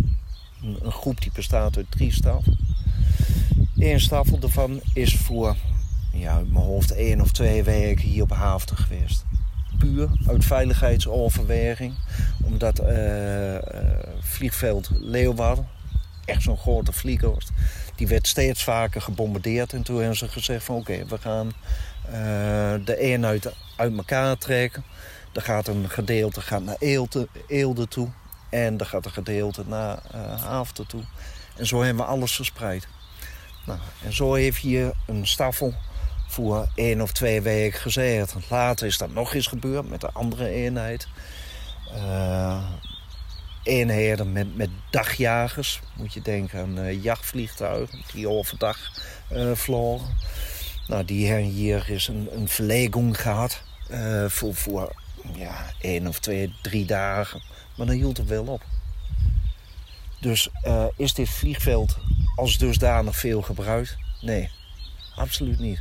Een, 0.65 0.91
groep 0.91 1.22
die 1.22 1.31
bestaat 1.34 1.77
uit 1.77 1.91
drie 1.91 2.13
staffen. 2.13 2.57
Eén 3.77 4.00
staffel 4.00 4.39
ervan 4.41 4.81
is 4.93 5.15
voor 5.15 5.55
ja, 6.13 6.41
mijn 6.48 6.65
hoofd 6.65 6.91
één 6.91 7.22
of 7.22 7.31
twee 7.31 7.63
weken 7.63 8.07
hier 8.07 8.24
op 8.24 8.31
Haafden 8.31 8.77
geweest. 8.77 9.25
Puur 9.77 10.10
uit 10.27 10.45
veiligheidsoverweging. 10.45 11.93
Omdat 12.43 12.81
uh, 12.81 13.55
vliegveld 14.19 14.89
Leeuwarden, 14.93 15.67
echt 16.25 16.41
zo'n 16.41 16.57
grote 16.57 16.91
vlieghorst, 16.91 17.51
die 17.95 18.07
werd 18.07 18.27
steeds 18.27 18.63
vaker 18.63 19.01
gebombardeerd. 19.01 19.74
En 19.74 19.84
toen 19.84 19.98
hebben 19.98 20.17
ze 20.17 20.27
gezegd 20.27 20.63
van 20.63 20.75
oké, 20.75 21.05
we 21.05 21.17
gaan 21.17 21.48
uh, 22.05 22.86
de 22.86 22.98
eenheid 22.98 23.53
uit 23.75 23.98
elkaar 23.98 24.38
trekken. 24.38 24.84
Er 25.34 25.41
gaat 25.41 25.67
een 25.67 25.89
gedeelte 25.89 26.41
gaat 26.41 26.63
naar 26.63 26.75
Eelde, 26.79 27.27
Eelde 27.48 27.88
toe. 27.88 28.07
En 28.55 28.77
er 28.77 28.85
gaat 28.85 29.05
een 29.05 29.12
gedeelte 29.12 29.63
naar 29.67 30.00
uh, 30.15 30.41
Haafden 30.43 30.88
toe. 30.88 31.01
En 31.55 31.67
zo 31.67 31.81
hebben 31.81 32.03
we 32.03 32.12
alles 32.12 32.35
verspreid. 32.35 32.88
Nou, 33.65 33.79
en 34.03 34.13
zo 34.13 34.33
heeft 34.33 34.57
hier 34.57 34.93
een 35.07 35.27
staffel 35.27 35.74
voor 36.27 36.67
één 36.75 37.01
of 37.01 37.12
twee 37.12 37.41
weken 37.41 37.79
gezeten. 37.79 38.41
Later 38.50 38.88
is 38.88 38.97
dat 38.97 39.13
nog 39.13 39.33
eens 39.33 39.47
gebeurd 39.47 39.89
met 39.89 40.03
een 40.03 40.13
andere 40.13 40.50
eenheid. 40.50 41.07
Uh, 41.95 42.63
eenheden 43.63 44.31
met, 44.31 44.55
met 44.55 44.69
dagjagers. 44.89 45.79
Moet 45.93 46.13
je 46.13 46.21
denken 46.21 46.59
aan 46.59 46.79
uh, 46.79 47.03
jachtvliegtuigen 47.03 48.01
die 48.13 48.29
overdag 48.29 48.77
uh, 49.31 49.51
vlogen. 49.55 50.17
Nou, 50.88 51.05
die 51.05 51.27
hebben 51.27 51.50
hier 51.50 51.89
is 51.89 52.07
een, 52.07 52.29
een 52.31 52.47
verleging 52.47 53.21
gehad 53.21 53.62
voor, 54.27 54.55
voor 54.55 54.93
ja, 55.34 55.65
één 55.82 56.08
of 56.08 56.20
twee, 56.20 56.53
drie 56.62 56.86
dagen. 56.86 57.41
Maar 57.77 57.86
dan 57.86 57.96
hield 57.96 58.17
het 58.17 58.27
wel 58.27 58.46
op. 58.46 58.63
Dus 60.20 60.50
is 60.96 61.13
dit 61.13 61.29
vliegveld 61.29 61.98
als 62.36 62.58
dusdanig 62.58 63.15
veel 63.15 63.41
gebruikt? 63.41 63.98
Nee, 64.22 64.50
absoluut 65.15 65.60
niet. 65.60 65.79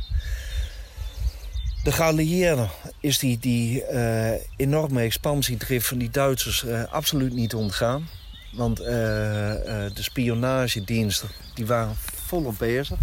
De 1.83 1.91
geallieerden 1.91 2.69
is 2.99 3.19
die, 3.19 3.37
die 3.37 3.83
uh, 3.91 4.31
enorme 4.55 5.01
expansiedrift 5.01 5.87
van 5.87 5.97
die 5.97 6.09
Duitsers 6.09 6.63
uh, 6.63 6.83
absoluut 6.83 7.33
niet 7.33 7.53
ontgaan. 7.53 8.07
Want 8.51 8.77
de 8.77 9.91
spionagediensten 9.93 11.29
die 11.53 11.65
waren 11.65 11.95
volop 12.25 12.57
bezig. 12.57 12.99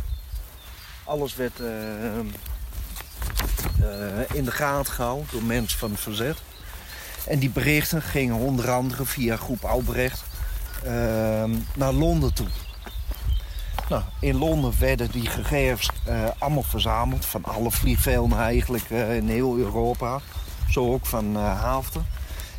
Alles 1.04 1.34
werd 1.34 1.60
in 4.32 4.44
de 4.44 4.50
gaten 4.50 4.92
gehouden 4.92 5.26
door 5.30 5.42
mensen 5.42 5.78
van 5.78 5.90
het 5.90 6.00
verzet. 6.00 6.38
En 7.26 7.38
die 7.38 7.50
berichten 7.50 8.02
gingen 8.02 8.36
onder 8.36 8.70
andere 8.70 9.04
via 9.04 9.36
groep 9.36 9.64
Albrecht 9.64 10.22
naar 11.74 11.92
Londen 11.92 12.34
toe. 12.34 12.46
Nou, 13.88 14.02
in 14.20 14.36
Londen 14.36 14.78
werden 14.78 15.10
die 15.10 15.26
gegevens 15.26 15.90
uh, 16.08 16.24
allemaal 16.38 16.62
verzameld. 16.62 17.26
Van 17.26 17.44
alle 17.44 17.70
vliegvelden 17.70 18.38
eigenlijk 18.38 18.90
in 18.90 19.28
heel 19.28 19.56
Europa. 19.56 20.20
Zo 20.70 20.92
ook 20.92 21.06
van 21.06 21.36
Haafden. 21.36 22.06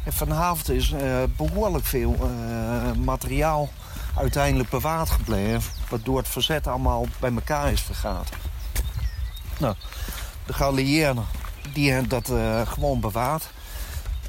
En 0.06 0.14
van 0.14 0.30
Haafden 0.30 0.76
is 0.76 0.94
behoorlijk 1.36 1.86
veel 1.86 2.30
materiaal 2.98 3.70
uiteindelijk 4.18 4.70
bewaard 4.70 5.10
gebleven. 5.10 5.72
Waardoor 5.90 6.18
het 6.18 6.28
verzet 6.28 6.68
allemaal 6.68 7.08
bij 7.20 7.32
elkaar 7.34 7.72
is 7.72 7.82
vergaat. 7.82 8.30
Nou, 9.60 9.76
de 10.46 10.54
geallieerden 10.54 11.26
die 11.74 11.92
hebben 11.92 12.10
dat 12.10 12.32
gewoon 12.68 13.00
bewaard. 13.00 13.50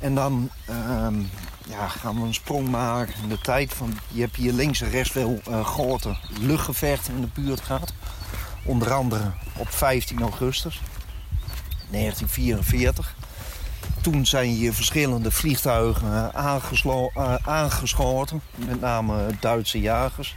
En 0.01 0.15
dan 0.15 0.51
ehm, 0.67 1.21
ja, 1.69 1.89
gaan 1.89 2.21
we 2.21 2.27
een 2.27 2.35
sprong 2.35 2.69
maken 2.69 3.15
in 3.23 3.29
de 3.29 3.39
tijd. 3.39 3.75
Van, 3.75 3.99
je 4.09 4.21
hebt 4.21 4.37
hier 4.37 4.53
links 4.53 4.81
en 4.81 4.91
rechts 4.91 5.13
wel 5.13 5.41
uh, 5.49 5.65
grote 5.65 6.17
luchtgevechten 6.41 7.15
in 7.15 7.21
de 7.21 7.41
buurt 7.41 7.61
gehad. 7.61 7.93
Onder 8.65 8.93
andere 8.93 9.33
op 9.57 9.69
15 9.69 10.21
augustus 10.21 10.81
1944. 11.91 13.15
Toen 14.01 14.27
zijn 14.27 14.49
hier 14.49 14.73
verschillende 14.73 15.31
vliegtuigen 15.31 16.33
uh, 16.35 17.37
aangeschoten. 17.45 18.43
Met 18.55 18.81
name 18.81 19.27
Duitse 19.41 19.81
jagers. 19.81 20.37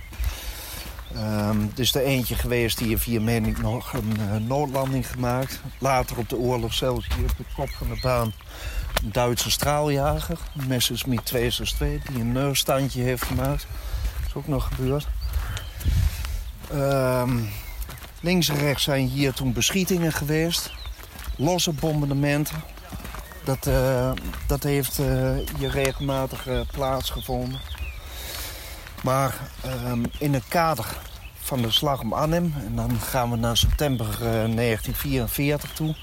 Um, 1.18 1.72
er 1.74 1.80
is 1.80 1.96
er 1.96 2.02
eentje 2.02 2.36
geweest 2.36 2.78
die 2.78 2.88
heeft 2.88 3.04
hier 3.04 3.22
meen 3.22 3.56
nog 3.62 3.94
een 3.94 4.48
noodlanding 4.48 5.12
gemaakt. 5.12 5.62
Later 5.78 6.18
op 6.18 6.30
de 6.30 6.38
oorlog 6.38 6.74
zelfs 6.74 7.08
hier 7.16 7.24
op 7.24 7.38
de 7.38 7.44
kop 7.56 7.70
van 7.70 7.88
de 7.88 8.00
baan 8.02 8.34
een 9.04 9.12
Duitse 9.12 9.52
straaljager, 9.52 10.38
Messerschmitt 10.68 11.26
262, 11.26 12.14
die 12.14 12.22
een 12.22 12.32
neurstandje 12.32 13.02
heeft 13.02 13.24
gemaakt. 13.24 13.68
Dat 14.18 14.28
is 14.28 14.34
ook 14.34 14.48
nog 14.48 14.68
gebeurd. 14.68 15.08
Um, 16.74 17.50
links 18.22 18.50
en 18.50 18.58
rechts 18.58 18.84
zijn 18.84 19.08
hier 19.08 19.34
toen 19.34 19.54
beschietingen 19.54 20.14
geweest. 20.14 20.72
Losse 21.36 21.72
bombardementen. 21.72 22.64
Dat, 23.44 23.68
uh, 23.68 24.12
dat 24.48 24.64
heeft 24.64 25.00
uh, 25.00 25.36
hier 25.58 25.70
regelmatig 25.70 26.48
uh, 26.48 26.60
plaatsgevonden. 26.72 27.60
Maar 29.08 29.36
um, 29.86 30.06
in 30.18 30.34
het 30.34 30.48
kader 30.48 30.86
van 31.40 31.62
de 31.62 31.72
slag 31.72 32.02
om 32.02 32.14
Arnhem... 32.14 32.54
en 32.66 32.76
dan 32.76 33.00
gaan 33.00 33.30
we 33.30 33.36
naar 33.36 33.58
september 33.58 34.06
1944 34.20 35.74
toe... 35.74 35.96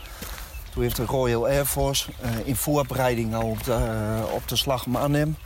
Toen 0.73 0.83
heeft 0.83 0.97
de 0.97 1.05
Royal 1.05 1.47
Air 1.47 1.65
Force 1.65 2.11
uh, 2.11 2.31
in 2.45 2.57
voorbereiding 2.57 3.35
al 3.35 3.49
op 3.49 3.65
de, 3.65 3.71
uh, 3.71 4.33
op 4.33 4.49
de 4.49 4.57
slag 4.57 4.87
om 4.87 4.97
Arnhem... 4.97 5.37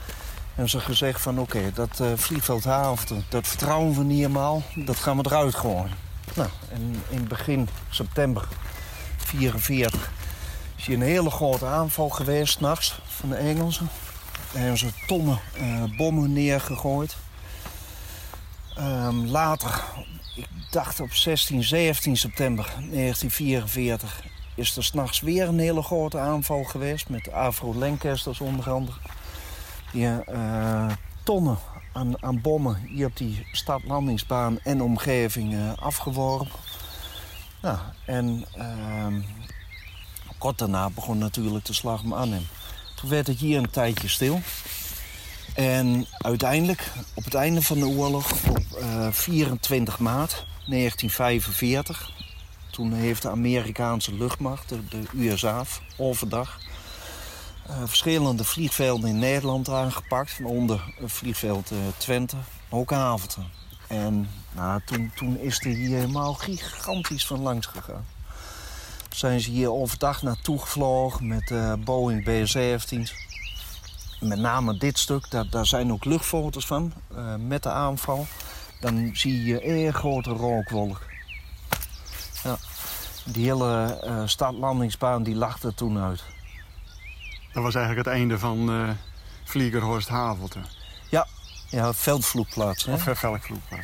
En 0.55 0.69
ze 0.69 0.81
gezegd 0.81 1.21
van 1.21 1.39
oké, 1.39 1.73
dat 1.75 2.03
vliegveld 2.15 2.65
Haafden, 2.65 3.25
dat 3.29 3.47
vertrouwen 3.47 3.95
we 3.95 4.05
niet 4.05 4.19
helemaal. 4.19 4.63
Dat 4.75 4.97
gaan 4.97 5.17
we 5.17 5.25
eruit 5.27 5.55
gooien. 5.55 5.91
Nou, 6.35 6.49
en 6.73 7.03
in 7.09 7.29
begin 7.29 7.69
september 7.91 8.49
44 9.17 10.11
is 10.77 10.87
hier 10.87 10.97
een 10.97 11.03
hele 11.03 11.31
grote 11.31 11.67
aanval 11.67 12.09
geweest, 12.09 12.61
nachts, 12.61 13.01
van 13.07 13.29
de 13.29 13.37
Engelsen. 13.37 13.89
Daar 14.53 14.61
hebben 14.61 14.79
ze 14.79 14.91
tonnen 15.07 15.41
bommen 15.97 16.33
neergegooid. 16.33 17.17
Um, 18.81 19.27
later, 19.27 19.85
ik 20.35 20.49
dacht 20.71 21.01
op 21.01 21.13
16, 21.13 21.63
17 21.63 22.17
september 22.17 22.65
1944 22.65 24.23
is 24.55 24.77
er 24.77 24.85
s'nachts 24.85 25.21
weer 25.21 25.49
een 25.49 25.59
hele 25.59 25.83
grote 25.83 26.19
aanval 26.19 26.65
geweest... 26.65 27.09
met 27.09 27.33
Avro 27.33 27.75
Lancasters 27.75 28.41
onder 28.41 28.71
andere. 28.71 28.97
Die 29.93 30.07
uh, 30.07 30.91
tonnen 31.25 31.59
aan, 31.93 32.23
aan, 32.23 32.41
bommen 32.41 32.77
hier 32.89 33.07
op 33.07 33.17
die 33.17 33.47
stadlandingsbaan 33.53 34.59
en 34.63 34.83
omgeving 34.83 35.53
uh, 35.53 35.73
afgeworpen. 35.77 36.59
Nou, 37.63 37.79
en 38.05 38.45
uh, 38.59 39.07
kort 40.39 40.59
daarna 40.59 40.91
begon 40.91 41.19
natuurlijk 41.19 41.65
de 41.65 41.73
slag 41.73 42.03
om 42.03 42.13
Arnhem. 42.13 42.47
Toen 42.95 43.11
werd 43.11 43.27
het 43.27 43.39
hier 43.39 43.59
een 43.59 43.71
tijdje 43.71 44.09
stil. 44.09 44.41
En 45.59 46.07
uiteindelijk, 46.19 46.91
op 47.15 47.25
het 47.25 47.35
einde 47.35 47.63
van 47.63 47.79
de 47.79 47.87
oorlog, 47.87 48.33
op 48.49 48.65
24 49.11 49.99
maart 49.99 50.47
1945... 50.67 52.11
Toen 52.71 52.93
heeft 52.93 53.23
de 53.23 53.31
Amerikaanse 53.31 54.15
luchtmacht, 54.15 54.69
de, 54.69 54.85
de 54.89 55.07
USA, 55.15 55.65
overdag... 55.97 56.61
Uh, 57.71 57.77
verschillende 57.85 58.45
vliegvelden 58.45 59.11
in 59.11 59.19
Nederland 59.19 59.69
aangepakt. 59.69 60.39
Waaronder 60.39 60.95
vliegveld 61.05 61.71
uh, 61.71 61.79
Twente, 61.97 62.37
ook 62.69 62.91
Havelte. 62.91 63.41
En 63.87 64.29
nou, 64.53 64.81
toen, 64.85 65.11
toen 65.15 65.39
is 65.39 65.61
er 65.61 65.67
hier 65.67 65.97
helemaal 65.97 66.35
gigantisch 66.35 67.27
van 67.27 67.41
langs 67.41 67.67
gegaan. 67.67 68.07
Zijn 69.09 69.41
ze 69.41 69.51
hier 69.51 69.73
overdag 69.73 70.23
naartoe 70.23 70.59
gevlogen 70.59 71.27
met 71.27 71.53
Boeing 71.85 72.25
B-17's. 72.25 73.28
Met 74.21 74.39
name 74.39 74.77
dit 74.77 74.99
stuk, 74.99 75.31
daar, 75.31 75.51
daar 75.51 75.67
zijn 75.67 75.93
ook 75.93 76.05
luchtfoto's 76.05 76.67
van, 76.67 76.93
met 77.39 77.63
de 77.63 77.71
aanval. 77.71 78.27
Dan 78.81 79.11
zie 79.13 79.45
je 79.45 79.69
een 79.69 79.95
grote 79.95 80.31
rookwolk. 80.31 81.03
Ja. 82.43 82.57
Die 83.25 83.45
hele 83.45 84.01
uh, 84.05 84.23
stadlandingsbaan 84.25 85.23
die 85.23 85.35
lag 85.35 85.63
er 85.63 85.75
toen 85.75 85.99
uit. 85.99 86.25
Dat 87.53 87.63
was 87.63 87.75
eigenlijk 87.75 88.07
het 88.07 88.17
einde 88.17 88.39
van 88.39 88.71
uh, 88.71 88.89
Vliegerhorst 89.45 90.09
Havelte. 90.09 90.59
Ja, 91.11 91.27
ja 91.69 91.95
veldvloekplaats. 91.95 92.85
Hè? 92.85 92.93
Of 92.93 93.05
ja. 93.23 93.37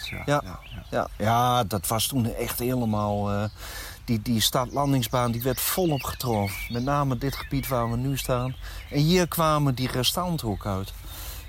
Ja, 0.08 0.22
ja, 0.24 0.40
ja. 0.44 0.84
ja. 0.90 1.08
ja 1.16 1.64
dat 1.64 1.86
was 1.86 2.06
toen 2.06 2.34
echt 2.34 2.58
helemaal... 2.58 3.32
Uh, 3.32 3.44
die, 4.04 4.22
die 4.22 4.40
stadlandingsbaan 4.40 5.32
die 5.32 5.42
werd 5.42 5.60
volop 5.60 6.02
getroffen. 6.02 6.72
Met 6.72 6.82
name 6.82 7.18
dit 7.18 7.36
gebied 7.36 7.68
waar 7.68 7.90
we 7.90 7.96
nu 7.96 8.16
staan. 8.16 8.54
En 8.90 8.98
hier 9.00 9.28
kwamen 9.28 9.74
die 9.74 9.90
restanten 9.90 10.48
ook 10.48 10.66
uit. 10.66 10.92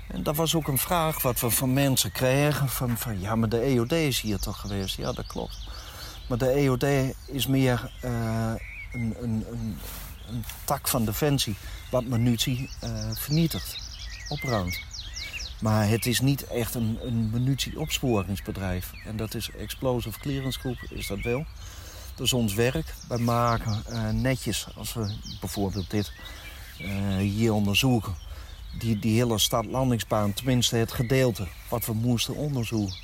En 0.08 0.22
dat 0.22 0.36
was 0.36 0.54
ook 0.54 0.68
een 0.68 0.78
vraag 0.78 1.22
wat 1.22 1.40
we 1.40 1.50
van 1.50 1.72
mensen 1.72 2.12
kregen. 2.12 2.68
Van, 2.68 2.98
van 2.98 3.20
ja, 3.20 3.34
maar 3.34 3.48
de 3.48 3.60
EOD 3.60 3.92
is 3.92 4.20
hier 4.20 4.38
toch 4.38 4.60
geweest? 4.60 4.96
Ja, 4.96 5.12
dat 5.12 5.26
klopt. 5.26 5.58
Maar 6.28 6.38
de 6.38 6.48
EOD 6.48 6.84
is 7.26 7.46
meer 7.46 7.90
uh, 8.04 8.52
een, 8.92 9.16
een, 9.20 9.46
een, 9.50 9.78
een 10.28 10.44
tak 10.64 10.88
van 10.88 11.04
defensie 11.04 11.56
wat 11.90 12.04
munitie 12.04 12.70
uh, 12.84 12.90
vernietigt, 13.14 13.78
opruimt. 14.28 14.78
Maar 15.60 15.88
het 15.88 16.06
is 16.06 16.20
niet 16.20 16.46
echt 16.46 16.74
een, 16.74 16.98
een 17.02 17.30
munitieopsporingsbedrijf. 17.30 18.90
En 19.04 19.16
dat 19.16 19.34
is 19.34 19.50
Explosive 19.50 20.18
Clearance 20.18 20.58
Group, 20.58 20.78
is 20.90 21.06
dat 21.06 21.20
wel. 21.20 21.44
Dat 22.16 22.26
is 22.26 22.32
ons 22.32 22.54
werk. 22.54 22.94
Wij 23.08 23.18
maken 23.18 23.82
uh, 23.90 24.10
netjes, 24.10 24.66
als 24.76 24.92
we 24.92 25.14
bijvoorbeeld 25.40 25.90
dit 25.90 26.12
uh, 26.80 27.16
hier 27.16 27.52
onderzoeken... 27.52 28.24
Die, 28.78 28.98
die 28.98 29.16
hele 29.16 29.38
stadlandingsbaan, 29.38 30.32
tenminste 30.32 30.76
het 30.76 30.92
gedeelte 30.92 31.46
wat 31.68 31.86
we 31.86 31.92
moesten 31.92 32.34
onderzoeken... 32.34 32.96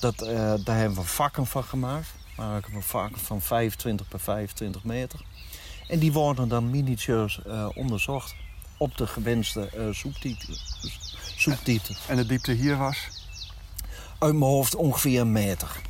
Dat, 0.00 0.22
uh, 0.22 0.54
daar 0.64 0.76
hebben 0.76 0.98
we 0.98 1.04
vakken 1.04 1.46
van 1.46 1.64
gemaakt. 1.64 2.08
Maken 2.36 2.74
we 2.74 2.80
vakken 2.80 3.20
van 3.20 3.40
25 3.40 4.08
per 4.08 4.20
25 4.20 4.84
meter. 4.84 5.20
En 5.88 5.98
die 5.98 6.12
worden 6.12 6.48
dan 6.48 6.70
minutieus 6.70 7.40
onderzocht 7.74 8.34
op 8.76 8.96
de 8.96 9.06
gewenste 9.06 9.90
zoekdiepte. 9.92 10.56
zoekdiepte. 11.36 11.94
En 12.08 12.16
de 12.16 12.26
diepte 12.26 12.52
hier 12.52 12.76
was? 12.76 13.08
Uit 14.18 14.34
mijn 14.34 14.50
hoofd 14.50 14.74
ongeveer 14.74 15.20
een 15.20 15.32
meter. 15.32 15.80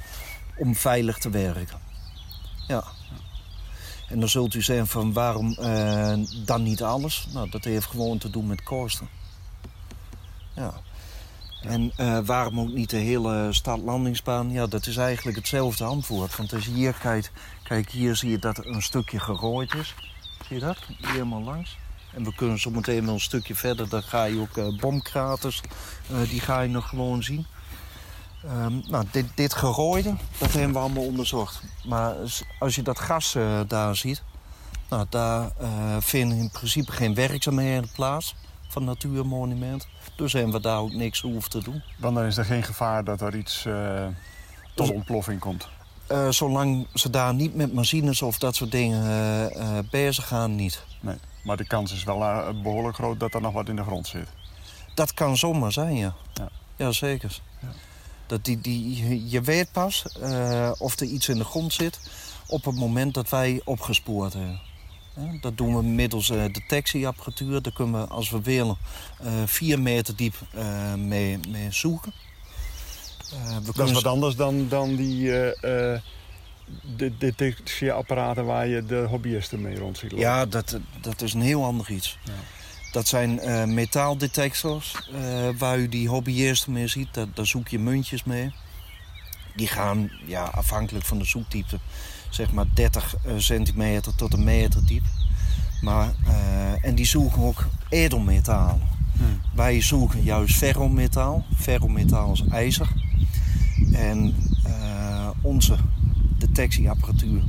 Om 0.56 0.74
veilig 0.74 1.18
te 1.18 1.30
werken. 1.30 1.81
Ja. 2.68 2.84
En 4.08 4.20
dan 4.20 4.28
zult 4.28 4.54
u 4.54 4.62
zeggen 4.62 4.86
van 4.86 5.12
waarom 5.12 5.56
uh, 5.60 6.12
dan 6.44 6.62
niet 6.62 6.82
alles? 6.82 7.26
Nou, 7.32 7.50
dat 7.50 7.64
heeft 7.64 7.86
gewoon 7.86 8.18
te 8.18 8.30
doen 8.30 8.46
met 8.46 8.62
kosten. 8.62 9.08
Ja. 10.54 10.72
En 11.62 11.92
uh, 12.00 12.18
waarom 12.24 12.60
ook 12.60 12.72
niet 12.72 12.90
de 12.90 12.96
hele 12.96 13.48
stadlandingsbaan? 13.50 14.50
Ja, 14.50 14.66
dat 14.66 14.86
is 14.86 14.96
eigenlijk 14.96 15.36
hetzelfde 15.36 15.84
antwoord. 15.84 16.36
Want 16.36 16.52
als 16.52 16.64
je 16.64 16.70
hier 16.70 16.92
kijkt, 16.92 17.30
kijk, 17.62 17.90
hier 17.90 18.16
zie 18.16 18.30
je 18.30 18.38
dat 18.38 18.58
er 18.58 18.66
een 18.66 18.82
stukje 18.82 19.20
gerooid 19.20 19.74
is. 19.74 19.94
Zie 20.46 20.56
je 20.56 20.64
dat? 20.64 20.78
Hier 20.86 21.10
helemaal 21.10 21.42
langs. 21.42 21.76
En 22.14 22.24
we 22.24 22.34
kunnen 22.34 22.58
zo 22.58 22.70
meteen 22.70 23.04
wel 23.04 23.14
een 23.14 23.20
stukje 23.20 23.54
verder, 23.54 23.88
dan 23.88 24.02
ga 24.02 24.24
je 24.24 24.40
ook 24.40 24.56
uh, 24.56 24.78
bomkraters, 24.78 25.60
die 26.28 26.40
ga 26.40 26.60
je 26.60 26.68
nog 26.68 26.88
gewoon 26.88 27.22
zien. 27.22 27.46
Um, 28.44 28.82
nou, 28.88 29.04
dit, 29.10 29.26
dit 29.34 29.54
gerooide, 29.54 30.14
dat 30.38 30.52
hebben 30.52 30.72
we 30.72 30.78
allemaal 30.78 31.04
onderzocht. 31.04 31.62
Maar 31.84 32.14
als 32.58 32.74
je 32.74 32.82
dat 32.82 32.98
gas 32.98 33.34
uh, 33.34 33.60
daar 33.66 33.96
ziet... 33.96 34.22
Nou, 34.88 35.06
daar 35.08 35.50
uh, 35.60 35.96
vinden 35.98 36.38
in 36.38 36.50
principe 36.50 36.92
geen 36.92 37.14
werkzaamheden 37.14 37.90
plaats 37.94 38.34
van 38.68 38.84
natuurmonument. 38.84 39.88
Dus 40.16 40.32
hebben 40.32 40.52
we 40.52 40.60
daar 40.60 40.78
ook 40.78 40.92
niks 40.92 41.20
hoeven 41.20 41.50
te 41.50 41.62
doen. 41.62 41.82
Want 41.98 42.14
dan 42.14 42.24
is 42.24 42.36
er 42.36 42.44
geen 42.44 42.62
gevaar 42.62 43.04
dat 43.04 43.20
er 43.20 43.36
iets 43.36 43.64
uh, 43.66 44.06
tot 44.74 44.90
ontploffing 44.90 45.40
komt? 45.40 45.68
zolang 46.28 46.86
ze 46.94 47.10
daar 47.10 47.34
niet 47.34 47.54
met 47.54 47.74
machines 47.74 48.22
of 48.22 48.38
dat 48.38 48.56
soort 48.56 48.70
dingen 48.70 49.86
bezig 49.90 50.28
gaan, 50.28 50.54
niet. 50.54 50.84
Nee, 51.00 51.16
maar 51.44 51.56
de 51.56 51.66
kans 51.66 51.92
is 51.92 52.04
wel 52.04 52.18
behoorlijk 52.62 52.94
groot 52.96 53.20
dat 53.20 53.34
er 53.34 53.40
nog 53.40 53.52
wat 53.52 53.68
in 53.68 53.76
de 53.76 53.82
grond 53.82 54.06
zit. 54.06 54.28
Dat 54.94 55.14
kan 55.14 55.36
zomaar 55.36 55.72
zijn, 55.72 55.96
ja. 55.96 56.14
Ja, 56.76 56.92
zeker. 56.92 57.40
Dat 58.32 58.44
die, 58.44 58.60
die, 58.60 59.28
je 59.28 59.40
weet 59.40 59.72
pas 59.72 60.04
uh, 60.22 60.72
of 60.78 61.00
er 61.00 61.06
iets 61.06 61.28
in 61.28 61.38
de 61.38 61.44
grond 61.44 61.72
zit 61.72 62.00
op 62.46 62.64
het 62.64 62.74
moment 62.74 63.14
dat 63.14 63.28
wij 63.28 63.60
opgespoord 63.64 64.32
hebben. 64.32 64.60
dat 65.40 65.56
doen 65.56 65.76
we 65.76 65.82
middels 65.82 66.30
uh, 66.30 66.44
detectieapparatuur. 66.52 67.62
Daar 67.62 67.72
kunnen 67.72 68.00
we, 68.00 68.06
als 68.06 68.30
we 68.30 68.40
willen, 68.40 68.76
uh, 69.22 69.28
vier 69.46 69.80
meter 69.80 70.16
diep 70.16 70.34
mee, 70.96 71.38
mee 71.48 71.72
zoeken. 71.72 72.12
We 73.64 73.72
dat 73.74 73.88
is 73.88 73.92
wat 73.92 74.06
anders 74.06 74.36
dan, 74.36 74.68
dan 74.68 74.96
die 74.96 75.24
de 76.96 77.12
detectieapparaten 77.18 78.44
waar 78.44 78.66
je 78.66 78.84
de 78.84 79.06
hobbyisten 79.08 79.60
mee 79.60 79.78
rond 79.78 79.98
ziet 79.98 80.10
lopen. 80.10 80.26
Ja, 80.26 80.46
dat, 80.46 80.78
dat 81.00 81.22
is 81.22 81.34
een 81.34 81.40
heel 81.40 81.64
ander 81.64 81.90
iets. 81.90 82.18
Ja. 82.24 82.32
Dat 82.92 83.08
zijn 83.08 83.40
uh, 83.42 83.64
metaaldetectors 83.64 84.96
uh, 85.12 85.48
waar 85.58 85.78
u 85.78 85.88
die 85.88 86.08
hobbyisten 86.08 86.72
mee 86.72 86.86
ziet. 86.86 87.08
Daar, 87.14 87.26
daar, 87.34 87.46
zoek 87.46 87.68
je 87.68 87.78
muntjes 87.78 88.24
mee. 88.24 88.52
Die 89.56 89.66
gaan 89.66 90.10
ja, 90.26 90.44
afhankelijk 90.44 91.04
van 91.04 91.18
de 91.18 91.24
zoekdiepte 91.24 91.78
zeg 92.30 92.52
maar 92.52 92.66
30 92.74 93.14
uh, 93.26 93.32
centimeter 93.36 94.14
tot 94.14 94.32
een 94.32 94.44
meter 94.44 94.86
diep. 94.86 95.02
Maar, 95.80 96.14
en 96.82 96.94
die 96.94 97.06
zoeken 97.06 97.42
ook 97.42 97.66
edelmetaal. 97.88 98.80
Hmm. 99.16 99.40
Wij 99.54 99.80
zoeken 99.80 100.22
juist 100.22 100.56
ferrometaal. 100.56 101.44
Ferrometaal 101.56 102.32
is 102.32 102.44
ijzer. 102.50 102.88
En 103.92 104.34
onze 105.40 105.76
detectieapparatuur, 106.38 107.42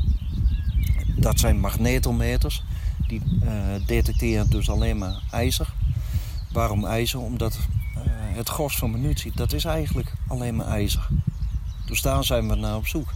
dat 1.16 1.40
zijn 1.40 1.60
magnetometers. 1.60 2.64
Die 3.08 3.22
uh, 3.44 3.52
detecteren 3.86 4.50
dus 4.50 4.70
alleen 4.70 4.98
maar 4.98 5.22
ijzer. 5.32 5.74
Waarom 6.52 6.86
ijzer? 6.86 7.20
Omdat 7.20 7.60
uh, 7.98 8.02
het 8.36 8.50
gros 8.50 8.76
van 8.76 8.92
munitie, 8.92 9.32
dat 9.36 9.54
is 9.54 9.66
eigenlijk 9.66 10.14
alleen 10.28 10.56
maar 10.56 10.68
ijzer. 10.68 11.08
Dus 11.86 12.02
daar 12.02 12.24
zijn 12.24 12.48
we 12.50 12.56
naar 12.56 12.76
op 12.76 12.88
zoek. 12.88 13.14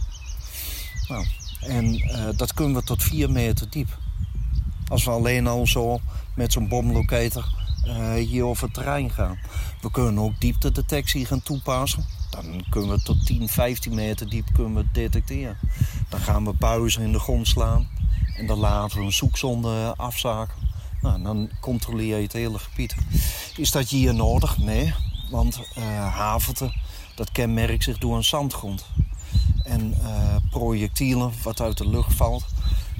Nou, 1.08 1.26
en 1.60 1.94
uh, 1.94 2.28
dat 2.36 2.54
kunnen 2.54 2.74
we 2.74 2.82
tot 2.82 3.02
4 3.02 3.30
meter 3.30 3.70
diep. 3.70 3.98
Als 4.88 5.04
we 5.04 5.10
alleen 5.10 5.46
al 5.46 5.66
zo 5.66 6.00
met 6.34 6.52
zo'n 6.52 6.68
bomlocator 6.68 7.67
hier 8.14 8.44
over 8.44 8.64
het 8.64 8.74
terrein 8.74 9.10
gaan. 9.10 9.38
We 9.80 9.90
kunnen 9.90 10.22
ook 10.22 10.40
dieptedetectie 10.40 11.26
gaan 11.26 11.42
toepassen. 11.42 12.04
Dan 12.30 12.64
kunnen 12.70 12.90
we 12.90 13.02
tot 13.02 13.26
10, 13.26 13.48
15 13.48 13.94
meter 13.94 14.28
diep 14.28 14.48
kunnen 14.52 14.74
we 14.74 14.86
detecteren. 14.92 15.58
Dan 16.08 16.20
gaan 16.20 16.44
we 16.44 16.52
buizen 16.52 17.02
in 17.02 17.12
de 17.12 17.18
grond 17.18 17.48
slaan. 17.48 17.88
En 18.36 18.46
dan 18.46 18.58
laten 18.58 18.98
we 18.98 19.04
een 19.04 19.12
zoekzonde 19.12 19.94
afzaken. 19.96 20.54
Nou, 21.00 21.22
dan 21.22 21.50
controleer 21.60 22.16
je 22.16 22.22
het 22.22 22.32
hele 22.32 22.58
gebied. 22.58 22.94
Is 23.56 23.70
dat 23.70 23.88
hier 23.88 24.14
nodig? 24.14 24.58
Nee, 24.58 24.94
want 25.30 25.60
uh, 25.78 25.84
haverte, 26.14 26.72
dat 27.14 27.32
kenmerkt 27.32 27.84
zich 27.84 27.98
door 27.98 28.16
een 28.16 28.24
zandgrond. 28.24 28.86
En 29.62 29.94
uh, 30.02 30.36
projectielen 30.50 31.32
wat 31.42 31.60
uit 31.60 31.78
de 31.78 31.88
lucht 31.88 32.14
valt, 32.14 32.44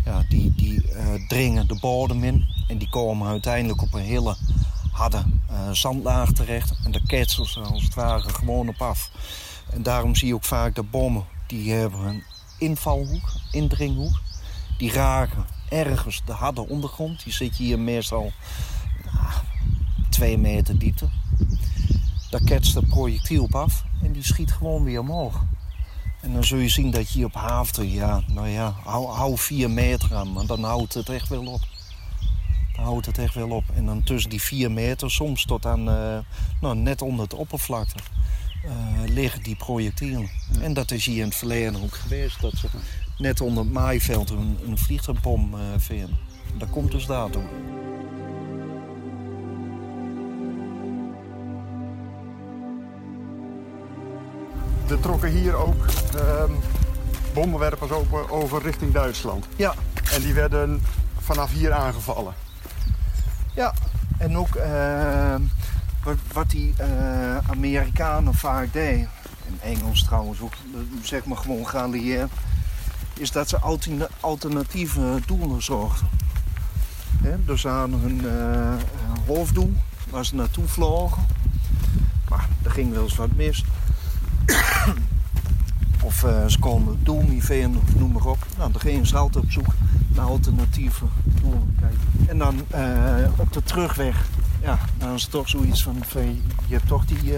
ja, 0.04 0.24
die, 0.28 0.54
die 0.54 0.82
dringen 1.28 1.68
de 1.68 1.78
bodem 1.80 2.24
in. 2.24 2.44
En 2.68 2.78
die 2.78 2.88
komen 2.88 3.28
uiteindelijk 3.28 3.82
op 3.82 3.94
een 3.94 4.02
hele 4.02 4.36
harde 4.98 5.24
zandlaag 5.72 6.32
terecht. 6.32 6.72
En 6.84 6.92
daar 6.92 7.06
ketselen 7.06 7.48
ze 7.48 7.60
als 7.60 7.82
het 7.82 8.36
gewoon 8.36 8.68
op 8.68 8.82
af. 8.82 9.10
En 9.70 9.82
daarom 9.82 10.14
zie 10.14 10.28
je 10.28 10.34
ook 10.34 10.44
vaak 10.44 10.74
de 10.74 10.82
bommen, 10.82 11.24
die 11.46 11.72
hebben 11.72 12.00
een 12.00 12.22
invalhoek, 12.58 13.32
indringhoek 13.50 14.20
die 14.78 14.92
raken 14.92 15.46
ergens 15.68 16.22
de 16.24 16.32
harde 16.32 16.68
ondergrond. 16.68 17.24
Die 17.24 17.32
zit 17.32 17.56
hier 17.56 17.78
meestal 17.78 18.32
nou, 19.04 19.26
twee 20.08 20.38
meter 20.38 20.78
diepte. 20.78 21.08
Daar 22.30 22.44
ketst 22.44 22.74
het 22.74 22.88
projectiel 22.88 23.42
op 23.42 23.54
af 23.54 23.84
en 24.02 24.12
die 24.12 24.24
schiet 24.24 24.52
gewoon 24.52 24.84
weer 24.84 25.00
omhoog. 25.00 25.44
En 26.20 26.32
dan 26.32 26.44
zul 26.44 26.58
je 26.58 26.68
zien 26.68 26.90
dat 26.90 27.10
je 27.10 27.24
op 27.24 27.34
Haafte, 27.34 27.92
ja, 27.92 28.22
nou 28.26 28.48
ja, 28.48 28.74
hou, 28.84 29.06
hou 29.06 29.38
vier 29.38 29.70
meter 29.70 30.14
aan, 30.14 30.32
maar 30.32 30.46
dan 30.46 30.64
houdt 30.64 30.94
het 30.94 31.08
echt 31.08 31.28
wel 31.28 31.46
op. 31.46 31.60
Dan 32.78 32.86
houdt 32.86 33.06
het 33.06 33.18
echt 33.18 33.34
wel 33.34 33.50
op. 33.50 33.64
En 33.74 33.86
dan 33.86 34.02
tussen 34.02 34.30
die 34.30 34.42
vier 34.42 34.70
meter, 34.70 35.10
soms 35.10 35.44
tot 35.44 35.66
aan, 35.66 35.88
uh, 35.88 36.18
nou, 36.60 36.76
net 36.76 37.02
onder 37.02 37.24
het 37.24 37.34
oppervlakte, 37.34 37.98
uh, 38.64 38.70
liggen 39.06 39.42
die 39.42 39.56
projectielen. 39.56 40.30
En 40.60 40.72
dat 40.72 40.90
is 40.90 41.06
hier 41.06 41.18
in 41.18 41.24
het 41.24 41.34
verleden 41.34 41.82
ook 41.82 41.94
geweest, 41.94 42.40
dat 42.40 42.52
ze 42.52 42.68
net 43.16 43.40
onder 43.40 43.64
het 43.64 43.72
maaiveld 43.72 44.30
een, 44.30 44.58
een 44.66 44.78
vliegtuigbom 44.78 45.54
uh, 45.54 45.60
vinden. 45.76 46.18
Dat 46.56 46.70
komt 46.70 46.90
dus 46.90 47.06
daartoe. 47.06 47.42
Er 54.90 55.00
trokken 55.00 55.30
hier 55.30 55.54
ook 55.54 55.86
uh, 56.14 56.44
bommenwerpers 57.34 57.90
over, 57.90 58.30
over 58.30 58.62
richting 58.62 58.92
Duitsland. 58.92 59.46
Ja. 59.56 59.74
En 60.12 60.22
die 60.22 60.34
werden 60.34 60.82
vanaf 61.20 61.52
hier 61.52 61.72
aangevallen. 61.72 62.34
Ja, 63.58 63.74
en 64.18 64.36
ook 64.36 64.56
uh, 64.56 65.34
wat, 66.04 66.16
wat, 66.32 66.50
die 66.50 66.74
uh, 66.80 67.36
Amerikanen 67.50 68.34
vaak 68.34 68.72
deden, 68.72 69.08
en 69.46 69.58
Engels 69.60 70.04
trouwens 70.04 70.40
ook, 70.40 70.52
zeg 71.02 71.24
maar 71.24 71.36
gewoon 71.36 71.68
geallieerd 71.68 72.30
is 73.14 73.30
dat 73.30 73.48
ze 73.48 73.58
alternatieve 74.20 75.20
doelen 75.26 75.62
zorgden. 75.62 76.08
dus 77.44 77.66
aan 77.66 77.92
hun 77.92 78.24
uh, 78.24 78.74
hoofddoel, 79.26 79.72
waar 80.10 80.24
ze 80.24 80.34
naartoe 80.34 80.66
vlogen. 80.66 81.26
Maar 82.28 82.48
er 82.62 82.70
ging 82.70 82.92
wel 82.92 83.02
eens 83.02 83.16
wat 83.16 83.36
mis. 83.36 83.64
of 86.02 86.22
uh, 86.24 86.46
ze 86.46 86.58
komen 86.58 86.88
het 86.88 87.04
doel 87.04 87.22
niet 87.22 87.44
vinden, 87.44 87.82
noem 87.96 88.12
maar 88.12 88.26
op. 88.26 88.46
Nou, 88.58 88.72
dan 88.72 88.80
gingen 88.80 89.06
ze 89.06 89.22
op 89.22 89.44
zoek 89.48 89.74
naar 90.08 90.26
alternatieve. 90.26 91.04
En 92.26 92.38
dan 92.38 92.64
uh, 92.74 93.40
op 93.40 93.52
de 93.52 93.62
terugweg, 93.62 94.26
ja, 94.62 94.78
dan 94.98 95.14
is 95.14 95.22
het 95.22 95.30
toch 95.30 95.48
zoiets 95.48 95.82
van, 95.82 96.02
je 96.66 96.74
hebt 96.74 96.88
toch 96.88 97.04
die 97.04 97.32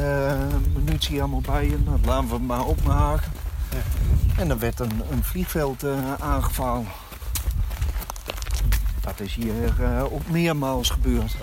munitie 0.75 1.21
allemaal 1.21 1.41
bij 1.41 1.65
je. 1.65 1.85
Dan 1.85 2.01
laten 2.05 2.29
we 2.29 2.39
maar 2.39 2.65
opmaken. 2.65 3.33
En 4.37 4.49
dan 4.49 4.59
werd 4.59 4.81
een, 4.81 5.03
een 5.11 5.25
vliegveld 5.25 5.85
uh, 5.85 6.15
aangevallen. 6.19 6.87
Dat 9.01 9.21
is 9.21 9.35
hier 9.35 10.03
ook 10.13 10.29
meermaals 10.29 10.91
gebeurd. 10.91 11.37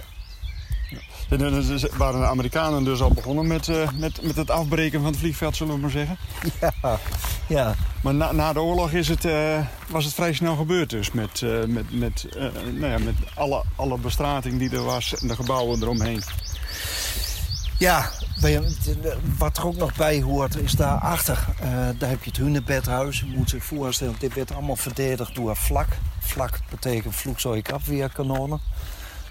En 1.30 1.38
dan 1.38 1.64
waren 1.98 2.20
de 2.20 2.26
Amerikanen 2.26 2.84
dus 2.84 3.02
al 3.02 3.12
begonnen 3.12 3.48
met, 3.48 3.68
uh, 3.68 3.90
met, 3.98 4.22
met 4.22 4.36
het 4.36 4.50
afbreken 4.50 5.02
van 5.02 5.10
het 5.10 5.20
vliegveld, 5.20 5.56
zullen 5.56 5.74
we 5.74 5.80
maar 5.80 5.90
zeggen. 5.90 6.18
Ja, 6.62 7.00
ja. 7.48 7.76
Maar 8.08 8.16
na, 8.16 8.32
na 8.32 8.54
de 8.54 8.62
oorlog 8.62 8.92
is 8.92 9.08
het, 9.08 9.26
uh, 9.26 9.60
was 9.88 10.06
het 10.06 10.14
vrij 10.14 10.34
snel 10.34 10.56
gebeurd 10.56 10.90
dus. 10.90 11.12
Met, 11.12 11.42
uh, 11.42 11.64
met, 11.64 12.00
met, 12.00 12.28
nou 12.74 12.92
ja, 12.92 12.98
met 12.98 13.16
alle, 13.36 13.64
alle 13.76 13.98
bestrating 13.98 14.60
die 14.60 14.72
er 14.72 14.84
was 14.84 15.16
en 15.16 15.28
de 15.28 15.36
gebouwen 15.36 15.82
eromheen. 15.82 16.24
Ja, 17.78 18.10
wat 19.38 19.58
er 19.58 19.66
ook 19.66 19.76
nog 19.76 19.96
bij 19.96 20.22
hoort 20.22 20.56
is 20.56 20.72
daarachter. 20.72 21.46
Daar 21.98 22.10
heb 22.10 22.24
je 22.24 22.30
het 22.30 22.38
hunebedhuis. 22.38 23.20
Je 23.20 23.38
moet 23.38 23.50
zich 23.50 23.64
voorstellen, 23.64 24.16
dit 24.20 24.34
werd 24.34 24.54
allemaal 24.54 24.76
verdedigd 24.76 25.36
door 25.36 25.56
vlak. 25.56 25.88
Vlak 26.20 26.60
betekent 26.70 27.16
vloekzooikafweerkanonen. 27.16 28.60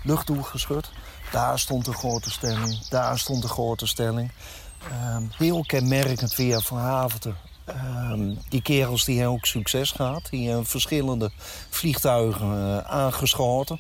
Luchtdoelgeschut. 0.03 0.91
Daar 1.33 1.59
stond 1.59 1.87
een 1.87 1.95
grote 1.95 2.31
stelling. 2.31 2.89
Daar 2.89 3.19
stond 3.19 3.43
een 3.43 3.51
grote 3.51 3.87
stelling. 3.87 4.31
Uh, 4.91 5.17
heel 5.37 5.65
kenmerkend 5.67 6.35
weer 6.35 6.63
van 6.63 6.79
Haverte. 6.79 7.33
Uh, 7.69 8.37
die 8.49 8.63
kerels 8.63 9.05
die 9.05 9.19
hebben 9.19 9.35
ook 9.35 9.47
succes 9.47 9.91
gehad. 9.91 10.27
Die 10.31 10.49
hebben 10.49 10.67
verschillende 10.67 11.31
vliegtuigen 11.71 12.53
uh, 12.53 12.79
aangeschoten. 12.79 13.79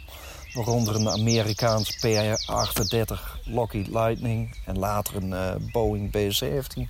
Waaronder 0.54 0.94
een 0.94 1.08
Amerikaans 1.08 1.96
PR-38 1.96 3.42
Lockheed 3.44 3.88
Lightning. 3.88 4.56
En 4.64 4.78
later 4.78 5.16
een 5.16 5.30
uh, 5.30 5.54
Boeing 5.72 6.10
B-17 6.10 6.80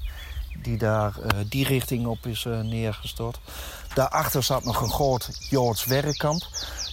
die 0.63 0.77
daar 0.77 1.15
die 1.49 1.65
richting 1.65 2.07
op 2.07 2.27
is 2.27 2.45
neergestort. 2.63 3.39
Daarachter 3.95 4.43
zat 4.43 4.65
nog 4.65 4.81
een 4.81 4.91
groot 4.91 5.47
Joods 5.51 5.85
werkkamp. 5.85 6.43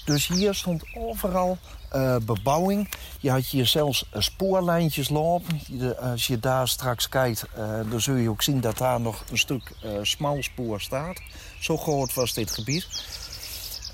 Dus 0.06 0.28
hier 0.28 0.54
stond 0.54 0.84
overal 0.94 1.58
uh, 1.96 2.16
bebouwing. 2.18 2.89
Je 3.20 3.32
had 3.32 3.46
hier 3.46 3.66
zelfs 3.66 4.06
spoorlijntjes 4.13 5.10
lopen. 5.10 5.62
De, 5.68 5.98
als 5.98 6.28
je 6.28 6.39
daar 6.39 6.68
straks 6.68 7.10
kijkt, 7.10 7.46
dan 7.89 8.02
zul 8.02 8.16
je 8.16 8.30
ook 8.30 8.42
zien 8.42 8.62
dat 8.62 8.78
daar 8.78 9.02
nog 9.02 9.24
een 9.32 9.38
stuk 9.38 9.72
smalspoor 10.02 10.82
staat. 10.82 11.22
Zo 11.60 11.78
groot 11.78 12.13
was 12.13 12.34
dit 12.34 12.52
gebied. 12.52 12.88